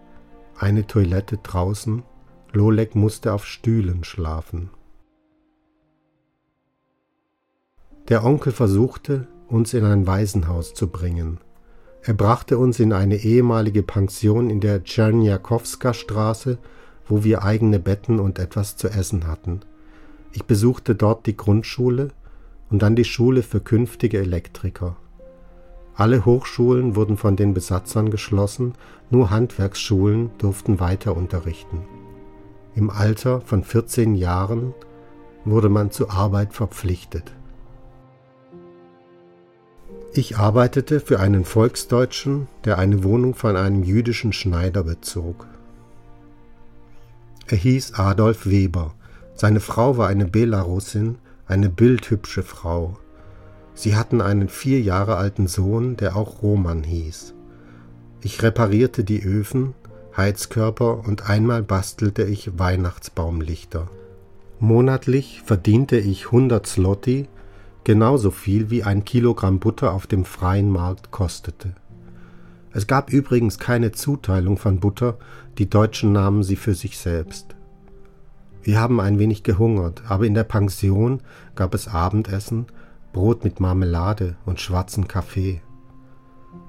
eine 0.57 0.87
Toilette 0.87 1.37
draußen. 1.37 2.03
Lolek 2.51 2.95
musste 2.95 3.33
auf 3.33 3.45
Stühlen 3.45 4.03
schlafen. 4.03 4.69
Der 8.07 8.23
Onkel 8.23 8.53
versuchte, 8.53 9.27
uns 9.47 9.73
in 9.73 9.83
ein 9.83 10.07
Waisenhaus 10.07 10.73
zu 10.73 10.87
bringen. 10.87 11.39
Er 12.01 12.13
brachte 12.13 12.57
uns 12.57 12.79
in 12.79 12.93
eine 12.93 13.17
ehemalige 13.17 13.83
Pension 13.83 14.49
in 14.49 14.59
der 14.59 14.83
Tscherniakowska 14.83 15.93
Straße, 15.93 16.59
wo 17.07 17.23
wir 17.23 17.43
eigene 17.43 17.79
Betten 17.79 18.19
und 18.19 18.39
etwas 18.39 18.77
zu 18.77 18.89
essen 18.89 19.27
hatten. 19.27 19.61
Ich 20.35 20.43
besuchte 20.43 20.95
dort 20.95 21.27
die 21.27 21.37
Grundschule 21.37 22.09
und 22.69 22.81
dann 22.81 22.97
die 22.97 23.05
Schule 23.05 23.41
für 23.41 23.61
künftige 23.61 24.19
Elektriker. 24.19 24.97
Alle 25.95 26.25
Hochschulen 26.25 26.97
wurden 26.97 27.15
von 27.15 27.37
den 27.37 27.53
Besatzern 27.53 28.09
geschlossen, 28.11 28.73
nur 29.09 29.29
Handwerksschulen 29.29 30.31
durften 30.37 30.81
weiter 30.81 31.15
unterrichten. 31.15 31.85
Im 32.75 32.89
Alter 32.89 33.39
von 33.39 33.63
14 33.63 34.13
Jahren 34.15 34.73
wurde 35.45 35.69
man 35.69 35.89
zur 35.89 36.11
Arbeit 36.11 36.53
verpflichtet. 36.53 37.31
Ich 40.13 40.37
arbeitete 40.37 40.99
für 40.99 41.21
einen 41.21 41.45
Volksdeutschen, 41.45 42.49
der 42.65 42.77
eine 42.77 43.05
Wohnung 43.05 43.35
von 43.35 43.55
einem 43.55 43.83
jüdischen 43.83 44.33
Schneider 44.33 44.83
bezog. 44.83 45.47
Er 47.47 47.57
hieß 47.57 47.93
Adolf 47.93 48.45
Weber. 48.47 48.95
Seine 49.35 49.59
Frau 49.59 49.97
war 49.97 50.07
eine 50.07 50.25
Belarusin, 50.25 51.17
eine 51.45 51.69
bildhübsche 51.69 52.41
Frau. 52.41 52.97
Sie 53.73 53.97
hatten 53.97 54.21
einen 54.21 54.47
vier 54.47 54.81
Jahre 54.81 55.17
alten 55.17 55.47
Sohn, 55.47 55.97
der 55.97 56.15
auch 56.15 56.41
Roman 56.41 56.83
hieß. 56.83 57.33
Ich 58.21 58.41
reparierte 58.41 59.03
die 59.03 59.21
Öfen, 59.21 59.73
Heizkörper 60.15 61.05
und 61.05 61.29
einmal 61.29 61.61
bastelte 61.61 62.23
ich 62.23 62.57
Weihnachtsbaumlichter. 62.57 63.89
Monatlich 64.61 65.41
verdiente 65.45 65.97
ich 65.97 66.27
100 66.27 66.65
Slotti, 66.65 67.27
genauso 67.83 68.31
viel 68.31 68.69
wie 68.69 68.83
ein 68.83 69.03
Kilogramm 69.03 69.59
Butter 69.59 69.91
auf 69.91 70.07
dem 70.07 70.23
freien 70.23 70.71
Markt 70.71 71.11
kostete. 71.11 71.75
Es 72.71 72.87
gab 72.87 73.11
übrigens 73.11 73.59
keine 73.59 73.91
Zuteilung 73.91 74.57
von 74.57 74.79
Butter, 74.79 75.17
die 75.57 75.69
Deutschen 75.69 76.13
nahmen 76.13 76.43
sie 76.43 76.55
für 76.55 76.73
sich 76.73 76.97
selbst. 76.97 77.54
Wir 78.65 78.79
haben 78.79 78.99
ein 78.99 79.19
wenig 79.19 79.43
gehungert, 79.43 80.01
aber 80.07 80.25
in 80.25 80.33
der 80.33 80.43
Pension 80.43 81.21
gab 81.53 81.75
es 81.75 81.87
Abendessen, 81.87 82.65
Brot 83.13 83.43
mit 83.43 83.59
Marmelade 83.59 84.37
und 84.43 84.59
schwarzen 84.59 85.07
Kaffee. 85.07 85.61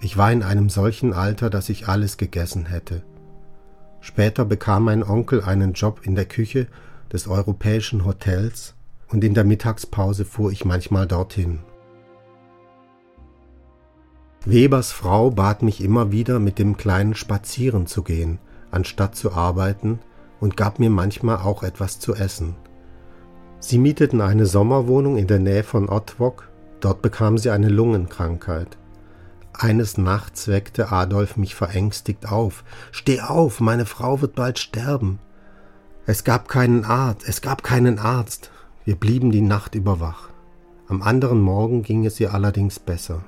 Ich 0.02 0.18
war 0.18 0.30
in 0.30 0.42
einem 0.42 0.68
solchen 0.68 1.14
Alter, 1.14 1.48
dass 1.48 1.70
ich 1.70 1.88
alles 1.88 2.18
gegessen 2.18 2.66
hätte. 2.66 3.02
Später 4.02 4.44
bekam 4.44 4.84
mein 4.84 5.02
Onkel 5.02 5.40
einen 5.40 5.72
Job 5.72 6.02
in 6.02 6.14
der 6.14 6.26
Küche 6.26 6.66
des 7.14 7.28
europäischen 7.28 8.04
Hotels 8.04 8.74
und 9.08 9.24
in 9.24 9.32
der 9.32 9.44
Mittagspause 9.44 10.26
fuhr 10.26 10.52
ich 10.52 10.66
manchmal 10.66 11.06
dorthin. 11.06 11.60
Webers 14.44 14.92
Frau 14.92 15.30
bat 15.30 15.62
mich 15.62 15.82
immer 15.82 16.12
wieder, 16.12 16.40
mit 16.40 16.58
dem 16.58 16.76
Kleinen 16.76 17.14
spazieren 17.14 17.86
zu 17.86 18.02
gehen, 18.02 18.38
anstatt 18.70 19.16
zu 19.16 19.32
arbeiten, 19.32 19.98
und 20.40 20.56
gab 20.56 20.78
mir 20.78 20.90
manchmal 20.90 21.38
auch 21.38 21.62
etwas 21.62 21.98
zu 21.98 22.14
essen. 22.14 22.56
Sie 23.58 23.78
mieteten 23.78 24.20
eine 24.20 24.46
Sommerwohnung 24.46 25.16
in 25.16 25.26
der 25.26 25.38
Nähe 25.38 25.64
von 25.64 25.88
Otwok, 25.88 26.48
dort 26.80 27.02
bekam 27.02 27.38
sie 27.38 27.50
eine 27.50 27.68
Lungenkrankheit. 27.68 28.76
Eines 29.52 29.96
Nachts 29.96 30.48
weckte 30.48 30.92
Adolf 30.92 31.36
mich 31.36 31.54
verängstigt 31.54 32.30
auf. 32.30 32.62
Steh 32.92 33.22
auf, 33.22 33.60
meine 33.60 33.86
Frau 33.86 34.20
wird 34.20 34.34
bald 34.34 34.58
sterben. 34.58 35.18
Es 36.04 36.24
gab 36.24 36.48
keinen 36.48 36.84
Arzt, 36.84 37.26
es 37.26 37.40
gab 37.40 37.62
keinen 37.62 37.98
Arzt. 37.98 38.50
Wir 38.84 38.96
blieben 38.96 39.32
die 39.32 39.40
Nacht 39.40 39.74
über 39.74 39.98
wach. 39.98 40.28
Am 40.88 41.02
anderen 41.02 41.40
Morgen 41.40 41.82
ging 41.82 42.04
es 42.04 42.20
ihr 42.20 42.34
allerdings 42.34 42.78
besser. 42.78 43.24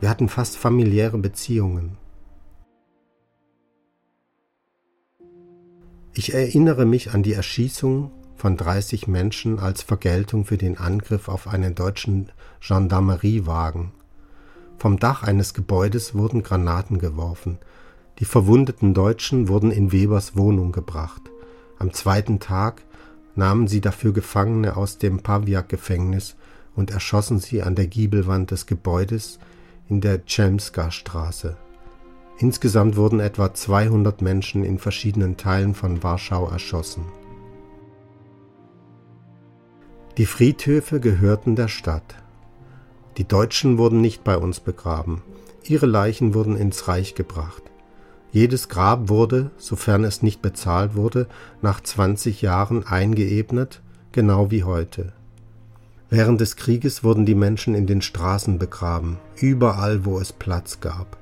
Wir 0.00 0.10
hatten 0.10 0.28
fast 0.28 0.58
familiäre 0.58 1.16
Beziehungen. 1.16 1.96
Ich 6.14 6.34
erinnere 6.34 6.84
mich 6.84 7.14
an 7.14 7.22
die 7.22 7.32
Erschießung 7.32 8.10
von 8.36 8.58
30 8.58 9.06
Menschen 9.06 9.58
als 9.58 9.82
Vergeltung 9.82 10.44
für 10.44 10.58
den 10.58 10.76
Angriff 10.76 11.28
auf 11.28 11.48
einen 11.48 11.74
deutschen 11.74 12.30
Gendarmeriewagen. 12.60 13.92
Vom 14.76 14.98
Dach 14.98 15.22
eines 15.22 15.54
Gebäudes 15.54 16.14
wurden 16.14 16.42
Granaten 16.42 16.98
geworfen. 16.98 17.58
Die 18.18 18.26
verwundeten 18.26 18.92
Deutschen 18.92 19.48
wurden 19.48 19.70
in 19.70 19.90
Webers 19.90 20.36
Wohnung 20.36 20.70
gebracht. 20.70 21.22
Am 21.78 21.94
zweiten 21.94 22.40
Tag 22.40 22.82
nahmen 23.34 23.66
sie 23.66 23.80
dafür 23.80 24.12
Gefangene 24.12 24.76
aus 24.76 24.98
dem 24.98 25.22
Pawiak-Gefängnis 25.22 26.36
und 26.76 26.90
erschossen 26.90 27.38
sie 27.38 27.62
an 27.62 27.74
der 27.74 27.86
Giebelwand 27.86 28.50
des 28.50 28.66
Gebäudes 28.66 29.38
in 29.88 30.02
der 30.02 30.26
Cemska-Straße. 30.26 31.56
Insgesamt 32.38 32.96
wurden 32.96 33.20
etwa 33.20 33.54
200 33.54 34.22
Menschen 34.22 34.64
in 34.64 34.78
verschiedenen 34.78 35.36
Teilen 35.36 35.74
von 35.74 36.02
Warschau 36.02 36.48
erschossen. 36.48 37.04
Die 40.18 40.26
Friedhöfe 40.26 41.00
gehörten 41.00 41.56
der 41.56 41.68
Stadt. 41.68 42.16
Die 43.16 43.26
Deutschen 43.26 43.78
wurden 43.78 44.00
nicht 44.00 44.24
bei 44.24 44.36
uns 44.36 44.60
begraben. 44.60 45.22
Ihre 45.64 45.86
Leichen 45.86 46.34
wurden 46.34 46.56
ins 46.56 46.88
Reich 46.88 47.14
gebracht. 47.14 47.62
Jedes 48.30 48.68
Grab 48.68 49.08
wurde, 49.08 49.50
sofern 49.58 50.04
es 50.04 50.22
nicht 50.22 50.42
bezahlt 50.42 50.94
wurde, 50.94 51.28
nach 51.60 51.80
20 51.80 52.42
Jahren 52.42 52.86
eingeebnet, 52.86 53.82
genau 54.10 54.50
wie 54.50 54.64
heute. 54.64 55.12
Während 56.08 56.40
des 56.40 56.56
Krieges 56.56 57.04
wurden 57.04 57.24
die 57.24 57.34
Menschen 57.34 57.74
in 57.74 57.86
den 57.86 58.02
Straßen 58.02 58.58
begraben, 58.58 59.18
überall, 59.36 60.04
wo 60.04 60.18
es 60.18 60.32
Platz 60.32 60.80
gab. 60.80 61.16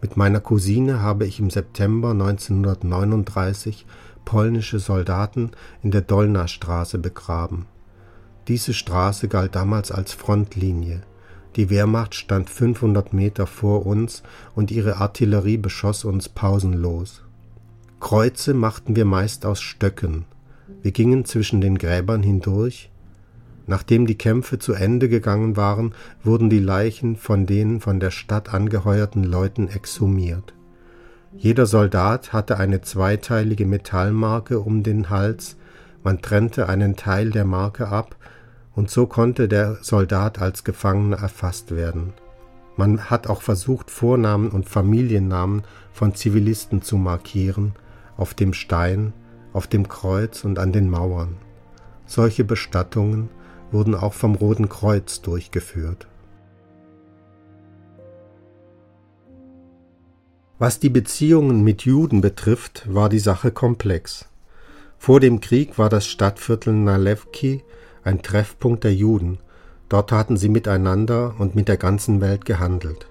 Mit 0.00 0.16
meiner 0.16 0.40
Cousine 0.40 1.00
habe 1.02 1.26
ich 1.26 1.40
im 1.40 1.50
September 1.50 2.10
1939 2.10 3.84
polnische 4.24 4.78
Soldaten 4.78 5.50
in 5.82 5.90
der 5.90 6.02
Dolna-Straße 6.02 6.98
begraben. 6.98 7.66
Diese 8.46 8.74
Straße 8.74 9.28
galt 9.28 9.54
damals 9.54 9.90
als 9.90 10.12
Frontlinie. 10.12 11.02
Die 11.56 11.70
Wehrmacht 11.70 12.14
stand 12.14 12.48
500 12.48 13.12
Meter 13.12 13.46
vor 13.46 13.86
uns 13.86 14.22
und 14.54 14.70
ihre 14.70 14.98
Artillerie 14.98 15.56
beschoss 15.56 16.04
uns 16.04 16.28
pausenlos. 16.28 17.22
Kreuze 18.00 18.54
machten 18.54 18.94
wir 18.94 19.04
meist 19.04 19.44
aus 19.44 19.60
Stöcken. 19.60 20.24
Wir 20.82 20.92
gingen 20.92 21.24
zwischen 21.24 21.60
den 21.60 21.76
Gräbern 21.76 22.22
hindurch. 22.22 22.90
Nachdem 23.68 24.06
die 24.06 24.16
Kämpfe 24.16 24.58
zu 24.58 24.72
Ende 24.72 25.10
gegangen 25.10 25.58
waren, 25.58 25.94
wurden 26.24 26.48
die 26.48 26.58
Leichen 26.58 27.16
von 27.16 27.44
den 27.44 27.80
von 27.80 28.00
der 28.00 28.10
Stadt 28.10 28.52
angeheuerten 28.54 29.22
Leuten 29.22 29.68
exhumiert. 29.68 30.54
Jeder 31.36 31.66
Soldat 31.66 32.32
hatte 32.32 32.56
eine 32.56 32.80
zweiteilige 32.80 33.66
Metallmarke 33.66 34.58
um 34.58 34.82
den 34.82 35.10
Hals, 35.10 35.56
man 36.02 36.22
trennte 36.22 36.66
einen 36.70 36.96
Teil 36.96 37.30
der 37.30 37.44
Marke 37.44 37.88
ab 37.88 38.16
und 38.74 38.90
so 38.90 39.06
konnte 39.06 39.48
der 39.48 39.76
Soldat 39.82 40.40
als 40.40 40.64
Gefangener 40.64 41.18
erfasst 41.18 41.76
werden. 41.76 42.14
Man 42.78 43.10
hat 43.10 43.26
auch 43.26 43.42
versucht, 43.42 43.90
Vornamen 43.90 44.48
und 44.48 44.66
Familiennamen 44.66 45.62
von 45.92 46.14
Zivilisten 46.14 46.80
zu 46.80 46.96
markieren, 46.96 47.74
auf 48.16 48.32
dem 48.32 48.54
Stein, 48.54 49.12
auf 49.52 49.66
dem 49.66 49.88
Kreuz 49.88 50.42
und 50.42 50.58
an 50.58 50.72
den 50.72 50.88
Mauern. 50.88 51.36
Solche 52.06 52.44
Bestattungen 52.44 53.28
wurden 53.70 53.94
auch 53.94 54.14
vom 54.14 54.34
Roten 54.34 54.68
Kreuz 54.68 55.20
durchgeführt. 55.20 56.06
Was 60.58 60.80
die 60.80 60.88
Beziehungen 60.88 61.62
mit 61.62 61.82
Juden 61.82 62.20
betrifft, 62.20 62.92
war 62.92 63.08
die 63.08 63.20
Sache 63.20 63.52
komplex. 63.52 64.26
Vor 64.98 65.20
dem 65.20 65.40
Krieg 65.40 65.78
war 65.78 65.88
das 65.88 66.06
Stadtviertel 66.06 66.72
Nalewki 66.72 67.62
ein 68.02 68.22
Treffpunkt 68.22 68.82
der 68.84 68.94
Juden. 68.94 69.38
Dort 69.88 70.10
hatten 70.10 70.36
sie 70.36 70.48
miteinander 70.48 71.34
und 71.38 71.54
mit 71.54 71.68
der 71.68 71.76
ganzen 71.76 72.20
Welt 72.20 72.44
gehandelt. 72.44 73.06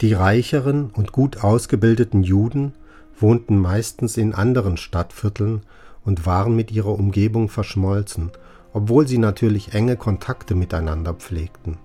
Die 0.00 0.14
reicheren 0.14 0.90
und 0.90 1.12
gut 1.12 1.44
ausgebildeten 1.44 2.22
Juden 2.22 2.72
wohnten 3.18 3.58
meistens 3.58 4.16
in 4.16 4.34
anderen 4.34 4.76
Stadtvierteln 4.76 5.62
und 6.04 6.26
waren 6.26 6.56
mit 6.56 6.72
ihrer 6.72 6.98
Umgebung 6.98 7.48
verschmolzen, 7.48 8.30
obwohl 8.72 9.06
sie 9.06 9.18
natürlich 9.18 9.74
enge 9.74 9.96
Kontakte 9.96 10.54
miteinander 10.54 11.14
pflegten. 11.14 11.78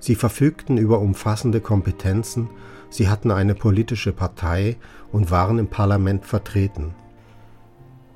Sie 0.00 0.14
verfügten 0.14 0.78
über 0.78 1.00
umfassende 1.00 1.60
Kompetenzen, 1.60 2.48
sie 2.90 3.08
hatten 3.08 3.30
eine 3.30 3.54
politische 3.54 4.12
Partei 4.12 4.76
und 5.12 5.30
waren 5.30 5.58
im 5.58 5.68
Parlament 5.68 6.24
vertreten. 6.24 6.94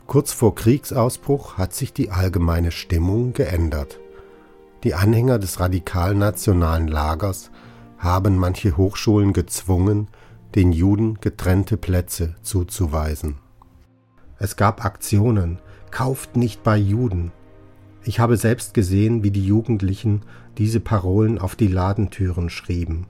Kurz 0.06 0.32
vor 0.32 0.54
Kriegsausbruch 0.54 1.58
hat 1.58 1.74
sich 1.74 1.92
die 1.92 2.10
allgemeine 2.10 2.70
Stimmung 2.70 3.32
geändert. 3.32 3.98
Die 4.84 4.94
Anhänger 4.94 5.38
des 5.38 5.60
radikal-nationalen 5.60 6.88
Lagers 6.88 7.50
haben 7.98 8.36
manche 8.36 8.76
Hochschulen 8.76 9.32
gezwungen, 9.32 10.08
den 10.54 10.72
Juden 10.72 11.18
getrennte 11.20 11.76
Plätze 11.76 12.34
zuzuweisen. 12.42 13.36
Es 14.38 14.56
gab 14.56 14.84
Aktionen, 14.84 15.60
kauft 15.90 16.36
nicht 16.36 16.62
bei 16.62 16.76
Juden. 16.76 17.32
Ich 18.04 18.18
habe 18.18 18.36
selbst 18.36 18.74
gesehen, 18.74 19.22
wie 19.22 19.30
die 19.30 19.46
Jugendlichen 19.46 20.22
diese 20.58 20.80
Parolen 20.80 21.38
auf 21.38 21.54
die 21.54 21.68
Ladentüren 21.68 22.50
schrieben, 22.50 23.06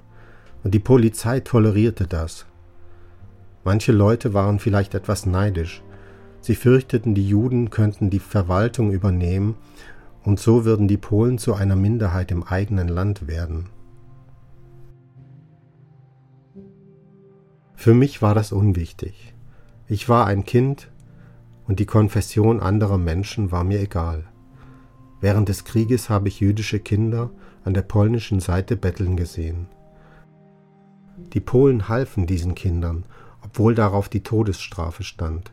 und 0.65 0.75
die 0.75 0.81
Polizei 0.81 1.41
tolerierte 1.41 2.07
das. 2.07 2.47
Manche 3.65 3.93
Leute 3.93 4.35
waren 4.35 4.59
vielleicht 4.59 4.95
etwas 4.95 5.25
neidisch, 5.25 5.83
sie 6.41 6.55
fürchteten, 6.55 7.15
die 7.15 7.27
Juden 7.27 7.71
könnten 7.71 8.11
die 8.11 8.19
Verwaltung 8.19 8.93
übernehmen, 8.93 9.55
und 10.25 10.39
so 10.39 10.65
würden 10.65 10.89
die 10.89 10.99
Polen 10.99 11.39
zu 11.39 11.55
einer 11.55 11.75
Minderheit 11.75 12.31
im 12.31 12.43
eigenen 12.43 12.89
Land 12.89 13.27
werden. 13.27 13.71
Für 17.75 17.95
mich 17.95 18.23
war 18.23 18.35
das 18.35 18.53
unwichtig. 18.53 19.35
Ich 19.89 20.09
war 20.09 20.27
ein 20.27 20.45
Kind 20.45 20.93
und 21.67 21.81
die 21.81 21.87
Konfession 21.87 22.61
anderer 22.61 22.99
Menschen 22.99 23.51
war 23.51 23.65
mir 23.65 23.81
egal. 23.81 24.25
Während 25.23 25.49
des 25.49 25.63
Krieges 25.65 26.11
habe 26.11 26.27
ich 26.27 26.41
jüdische 26.41 26.81
Kinder 26.81 27.31
an 27.65 27.75
der 27.75 27.83
polnischen 27.83 28.41
Seite 28.41 28.77
betteln 28.77 29.17
gesehen. 29.17 29.69
Die 31.33 31.41
Polen 31.41 31.89
halfen 31.89 32.27
diesen 32.27 32.57
Kindern, 32.57 33.05
obwohl 33.41 33.77
darauf 33.77 34.09
die 34.09 34.25
Todesstrafe 34.25 35.05
stand. 35.05 35.53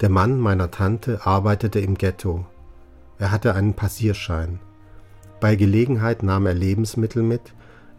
Der 0.00 0.10
Mann 0.10 0.38
meiner 0.38 0.70
Tante 0.70 1.26
arbeitete 1.26 1.80
im 1.80 1.98
Ghetto. 1.98 2.46
Er 3.18 3.32
hatte 3.32 3.56
einen 3.56 3.74
Passierschein. 3.74 4.60
Bei 5.40 5.56
Gelegenheit 5.56 6.22
nahm 6.22 6.46
er 6.46 6.54
Lebensmittel 6.54 7.24
mit, 7.24 7.54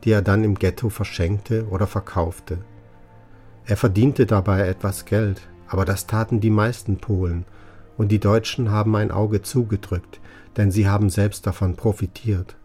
die 0.06 0.12
er 0.12 0.22
dann 0.22 0.46
im 0.46 0.56
Ghetto 0.56 0.88
verschenkte 0.90 1.68
oder 1.68 1.88
verkaufte. 1.88 2.60
Er 3.66 3.76
verdiente 3.76 4.26
dabei 4.26 4.66
etwas 4.66 5.04
Geld, 5.04 5.42
aber 5.68 5.84
das 5.84 6.08
taten 6.08 6.40
die 6.40 6.50
meisten 6.50 7.00
Polen, 7.00 7.44
und 7.98 8.12
die 8.12 8.20
Deutschen 8.20 8.72
haben 8.72 8.96
ein 8.96 9.12
Auge 9.12 9.42
zugedrückt, 9.42 10.20
denn 10.58 10.72
sie 10.72 10.88
haben 10.88 11.10
selbst 11.10 11.48
davon 11.48 11.76
profitiert. 11.76 12.58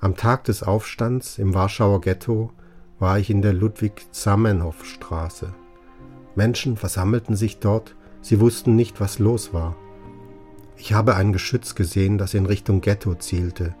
Am 0.00 0.16
Tag 0.16 0.44
des 0.44 0.62
Aufstands 0.62 1.38
im 1.38 1.54
Warschauer 1.54 2.00
Ghetto 2.00 2.52
war 2.98 3.18
ich 3.18 3.30
in 3.30 3.42
der 3.42 3.52
Ludwig-Zamenhof-Straße. 3.52 5.52
Menschen 6.34 6.76
versammelten 6.76 7.34
sich 7.34 7.58
dort, 7.58 7.94
sie 8.20 8.40
wussten 8.40 8.76
nicht, 8.76 9.00
was 9.00 9.18
los 9.18 9.52
war. 9.52 9.74
Ich 10.76 10.92
habe 10.92 11.16
ein 11.16 11.32
Geschütz 11.32 11.74
gesehen, 11.74 12.18
das 12.18 12.34
in 12.34 12.46
Richtung 12.46 12.82
Ghetto 12.82 13.14
zielte. 13.14 13.74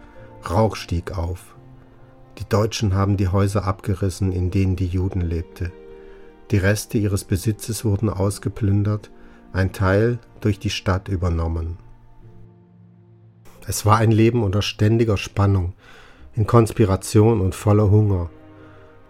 Rauch 0.48 0.76
stieg 0.76 1.16
auf. 1.16 1.54
Die 2.38 2.48
Deutschen 2.48 2.94
haben 2.94 3.16
die 3.16 3.28
Häuser 3.28 3.64
abgerissen, 3.64 4.32
in 4.32 4.50
denen 4.50 4.76
die 4.76 4.86
Juden 4.86 5.20
lebte. 5.20 5.72
Die 6.50 6.58
Reste 6.58 6.98
ihres 6.98 7.24
Besitzes 7.24 7.84
wurden 7.84 8.08
ausgeplündert, 8.08 9.10
ein 9.52 9.72
Teil 9.72 10.18
durch 10.40 10.58
die 10.58 10.70
Stadt 10.70 11.08
übernommen. 11.08 11.78
Es 13.66 13.84
war 13.84 13.96
ein 13.96 14.12
Leben 14.12 14.44
unter 14.44 14.62
ständiger 14.62 15.16
Spannung, 15.16 15.72
in 16.34 16.46
Konspiration 16.46 17.40
und 17.40 17.54
voller 17.54 17.90
Hunger. 17.90 18.30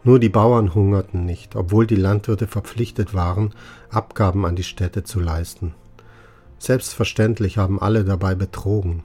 Nur 0.03 0.18
die 0.18 0.29
Bauern 0.29 0.75
hungerten 0.75 1.27
nicht, 1.27 1.57
obwohl 1.57 1.87
die 1.87 1.96
Landwirte 1.96 2.46
verpflichtet 2.46 3.12
waren, 3.12 3.53
Abgaben 3.90 4.46
an 4.46 4.57
die 4.57 4.62
Städte 4.62 5.03
zu 5.03 5.20
leisten. 5.20 5.75
Selbstverständlich 6.59 7.59
haben 7.59 7.83
alle 7.83 8.05
dabei 8.05 8.35
betrogen. 8.35 9.05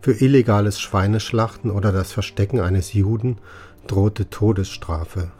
Für 0.00 0.12
illegales 0.12 0.80
Schweineschlachten 0.80 1.70
oder 1.70 1.92
das 1.92 2.12
Verstecken 2.12 2.60
eines 2.60 2.94
Juden 2.94 3.38
drohte 3.86 4.28
Todesstrafe. 4.28 5.30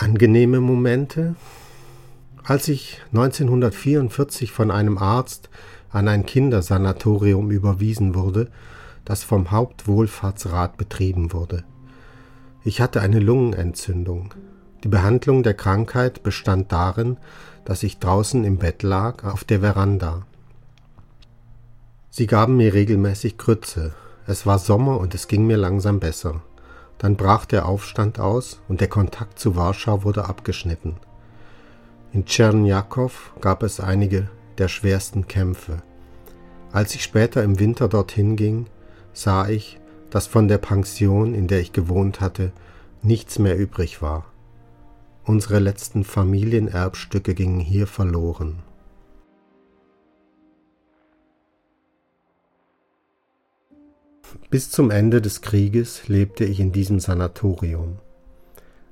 Angenehme 0.00 0.60
Momente? 0.60 1.34
Als 2.44 2.68
ich 2.68 3.00
1944 3.06 4.52
von 4.52 4.70
einem 4.70 4.96
Arzt 4.96 5.50
an 5.90 6.06
ein 6.06 6.24
Kindersanatorium 6.24 7.50
überwiesen 7.50 8.14
wurde, 8.14 8.48
das 9.04 9.24
vom 9.24 9.50
Hauptwohlfahrtsrat 9.50 10.76
betrieben 10.76 11.32
wurde. 11.32 11.64
Ich 12.62 12.80
hatte 12.80 13.00
eine 13.00 13.18
Lungenentzündung. 13.18 14.34
Die 14.84 14.88
Behandlung 14.88 15.42
der 15.42 15.54
Krankheit 15.54 16.22
bestand 16.22 16.70
darin, 16.70 17.16
dass 17.64 17.82
ich 17.82 17.98
draußen 17.98 18.44
im 18.44 18.58
Bett 18.58 18.84
lag 18.84 19.24
auf 19.24 19.42
der 19.42 19.62
Veranda. 19.62 20.24
Sie 22.08 22.28
gaben 22.28 22.56
mir 22.56 22.72
regelmäßig 22.72 23.36
Krütze. 23.36 23.94
Es 24.28 24.46
war 24.46 24.60
Sommer 24.60 25.00
und 25.00 25.16
es 25.16 25.26
ging 25.26 25.44
mir 25.44 25.56
langsam 25.56 25.98
besser. 25.98 26.40
Dann 26.98 27.16
brach 27.16 27.46
der 27.46 27.66
Aufstand 27.66 28.18
aus 28.18 28.60
und 28.68 28.80
der 28.80 28.88
Kontakt 28.88 29.38
zu 29.38 29.56
Warschau 29.56 30.02
wurde 30.02 30.24
abgeschnitten. 30.24 30.96
In 32.12 32.24
Tschernjakow 32.24 33.32
gab 33.40 33.62
es 33.62 33.80
einige 33.80 34.28
der 34.58 34.68
schwersten 34.68 35.28
Kämpfe. 35.28 35.82
Als 36.72 36.94
ich 36.94 37.02
später 37.02 37.42
im 37.42 37.58
Winter 37.58 37.88
dorthin 37.88 38.36
ging, 38.36 38.66
sah 39.12 39.48
ich, 39.48 39.78
dass 40.10 40.26
von 40.26 40.48
der 40.48 40.58
Pension, 40.58 41.34
in 41.34 41.46
der 41.46 41.60
ich 41.60 41.72
gewohnt 41.72 42.20
hatte, 42.20 42.52
nichts 43.02 43.38
mehr 43.38 43.56
übrig 43.56 44.02
war. 44.02 44.24
Unsere 45.24 45.58
letzten 45.58 46.04
Familienerbstücke 46.04 47.34
gingen 47.34 47.60
hier 47.60 47.86
verloren. 47.86 48.60
Bis 54.50 54.70
zum 54.70 54.90
Ende 54.90 55.20
des 55.20 55.40
Krieges 55.42 56.08
lebte 56.08 56.44
ich 56.44 56.60
in 56.60 56.72
diesem 56.72 57.00
Sanatorium. 57.00 57.98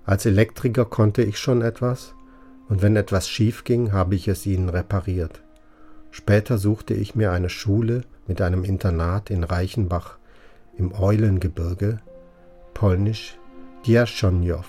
Als 0.04 0.24
Elektriker 0.26 0.84
konnte 0.84 1.22
ich 1.22 1.38
schon 1.38 1.62
etwas, 1.62 2.14
und 2.68 2.82
wenn 2.82 2.96
etwas 2.96 3.28
schief 3.28 3.64
ging, 3.64 3.92
habe 3.92 4.14
ich 4.14 4.28
es 4.28 4.46
ihnen 4.46 4.68
repariert. 4.68 5.42
Später 6.10 6.58
suchte 6.58 6.94
ich 6.94 7.14
mir 7.14 7.32
eine 7.32 7.48
Schule 7.48 8.02
mit 8.26 8.40
einem 8.40 8.64
Internat 8.64 9.30
in 9.30 9.44
Reichenbach 9.44 10.18
im 10.78 10.92
Eulengebirge, 10.92 11.98
polnisch 12.74 13.38
Dierschonjow, 13.86 14.66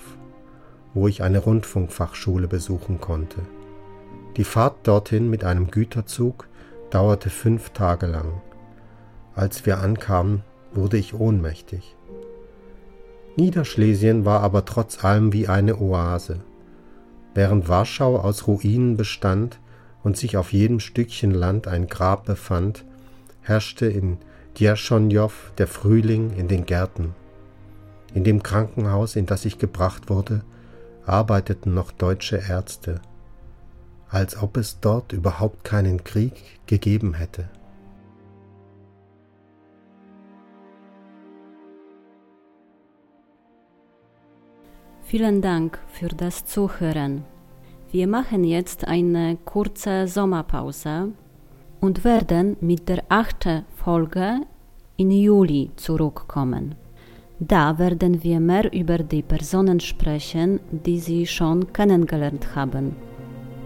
wo 0.94 1.08
ich 1.08 1.22
eine 1.22 1.38
Rundfunkfachschule 1.38 2.48
besuchen 2.48 3.00
konnte. 3.00 3.40
Die 4.36 4.44
Fahrt 4.44 4.86
dorthin 4.86 5.28
mit 5.30 5.44
einem 5.44 5.70
Güterzug 5.70 6.48
dauerte 6.90 7.30
fünf 7.30 7.70
Tage 7.70 8.06
lang. 8.06 8.40
Als 9.34 9.66
wir 9.66 9.78
ankamen, 9.78 10.42
wurde 10.72 10.96
ich 10.96 11.14
ohnmächtig. 11.14 11.96
Niederschlesien 13.36 14.24
war 14.24 14.40
aber 14.40 14.64
trotz 14.64 15.04
allem 15.04 15.32
wie 15.32 15.48
eine 15.48 15.80
Oase. 15.80 16.40
Während 17.34 17.68
Warschau 17.68 18.18
aus 18.18 18.46
Ruinen 18.48 18.96
bestand 18.96 19.60
und 20.02 20.16
sich 20.16 20.36
auf 20.36 20.52
jedem 20.52 20.80
Stückchen 20.80 21.30
Land 21.30 21.68
ein 21.68 21.86
Grab 21.86 22.24
befand, 22.24 22.84
herrschte 23.42 23.86
in 23.86 24.18
Djerschonjow 24.58 25.52
der 25.56 25.68
Frühling 25.68 26.32
in 26.36 26.48
den 26.48 26.66
Gärten. 26.66 27.14
In 28.12 28.24
dem 28.24 28.42
Krankenhaus, 28.42 29.14
in 29.14 29.26
das 29.26 29.44
ich 29.44 29.58
gebracht 29.58 30.10
wurde, 30.10 30.42
arbeiteten 31.06 31.74
noch 31.74 31.92
deutsche 31.92 32.36
Ärzte, 32.36 33.00
als 34.08 34.40
ob 34.42 34.56
es 34.56 34.80
dort 34.80 35.12
überhaupt 35.12 35.62
keinen 35.62 36.02
Krieg 36.02 36.32
gegeben 36.66 37.14
hätte. 37.14 37.48
Vielen 45.10 45.40
Dank 45.40 45.78
für 45.90 46.08
das 46.08 46.44
Zuhören. 46.44 47.24
Wir 47.90 48.06
machen 48.06 48.44
jetzt 48.44 48.86
eine 48.86 49.38
kurze 49.46 50.06
Sommerpause 50.06 51.12
und 51.80 52.04
werden 52.04 52.58
mit 52.60 52.90
der 52.90 53.04
achten 53.08 53.64
Folge 53.74 54.42
in 54.98 55.10
Juli 55.10 55.70
zurückkommen. 55.76 56.74
Da 57.40 57.78
werden 57.78 58.22
wir 58.22 58.38
mehr 58.38 58.70
über 58.70 58.98
die 58.98 59.22
Personen 59.22 59.80
sprechen, 59.80 60.60
die 60.70 60.98
Sie 60.98 61.26
schon 61.26 61.72
kennengelernt 61.72 62.54
haben. 62.54 62.94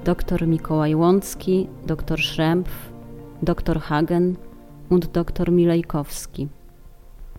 Dr. 0.04 0.46
Mikołaj 0.46 0.94
Łącki, 0.94 1.68
Dr. 1.88 2.18
Schrempf, 2.18 2.70
Dr. 3.40 3.90
Hagen 3.90 4.38
und 4.88 5.16
Dr. 5.16 5.50
Milejkowski. 5.50 6.48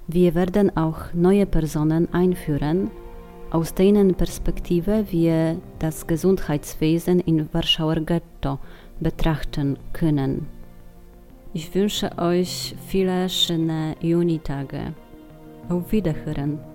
Wir 0.08 0.36
werden 0.36 0.76
auch 0.76 1.14
neue 1.14 1.46
Personen 1.46 2.14
einführen, 2.14 2.92
aus 3.54 3.76
deren 3.76 4.16
Perspektive 4.16 5.06
wir 5.12 5.62
das 5.78 6.08
Gesundheitswesen 6.08 7.20
in 7.20 7.54
Warschauer 7.54 7.98
Ghetto 7.98 8.58
betrachten 9.00 9.78
können. 9.94 10.48
Ich 11.54 11.74
wünsche 11.76 12.18
euch 12.18 12.76
viele 12.88 13.30
schöne 13.30 13.96
Junitage. 14.02 14.96
Auf 15.70 15.92
Wiederhören. 15.92 16.73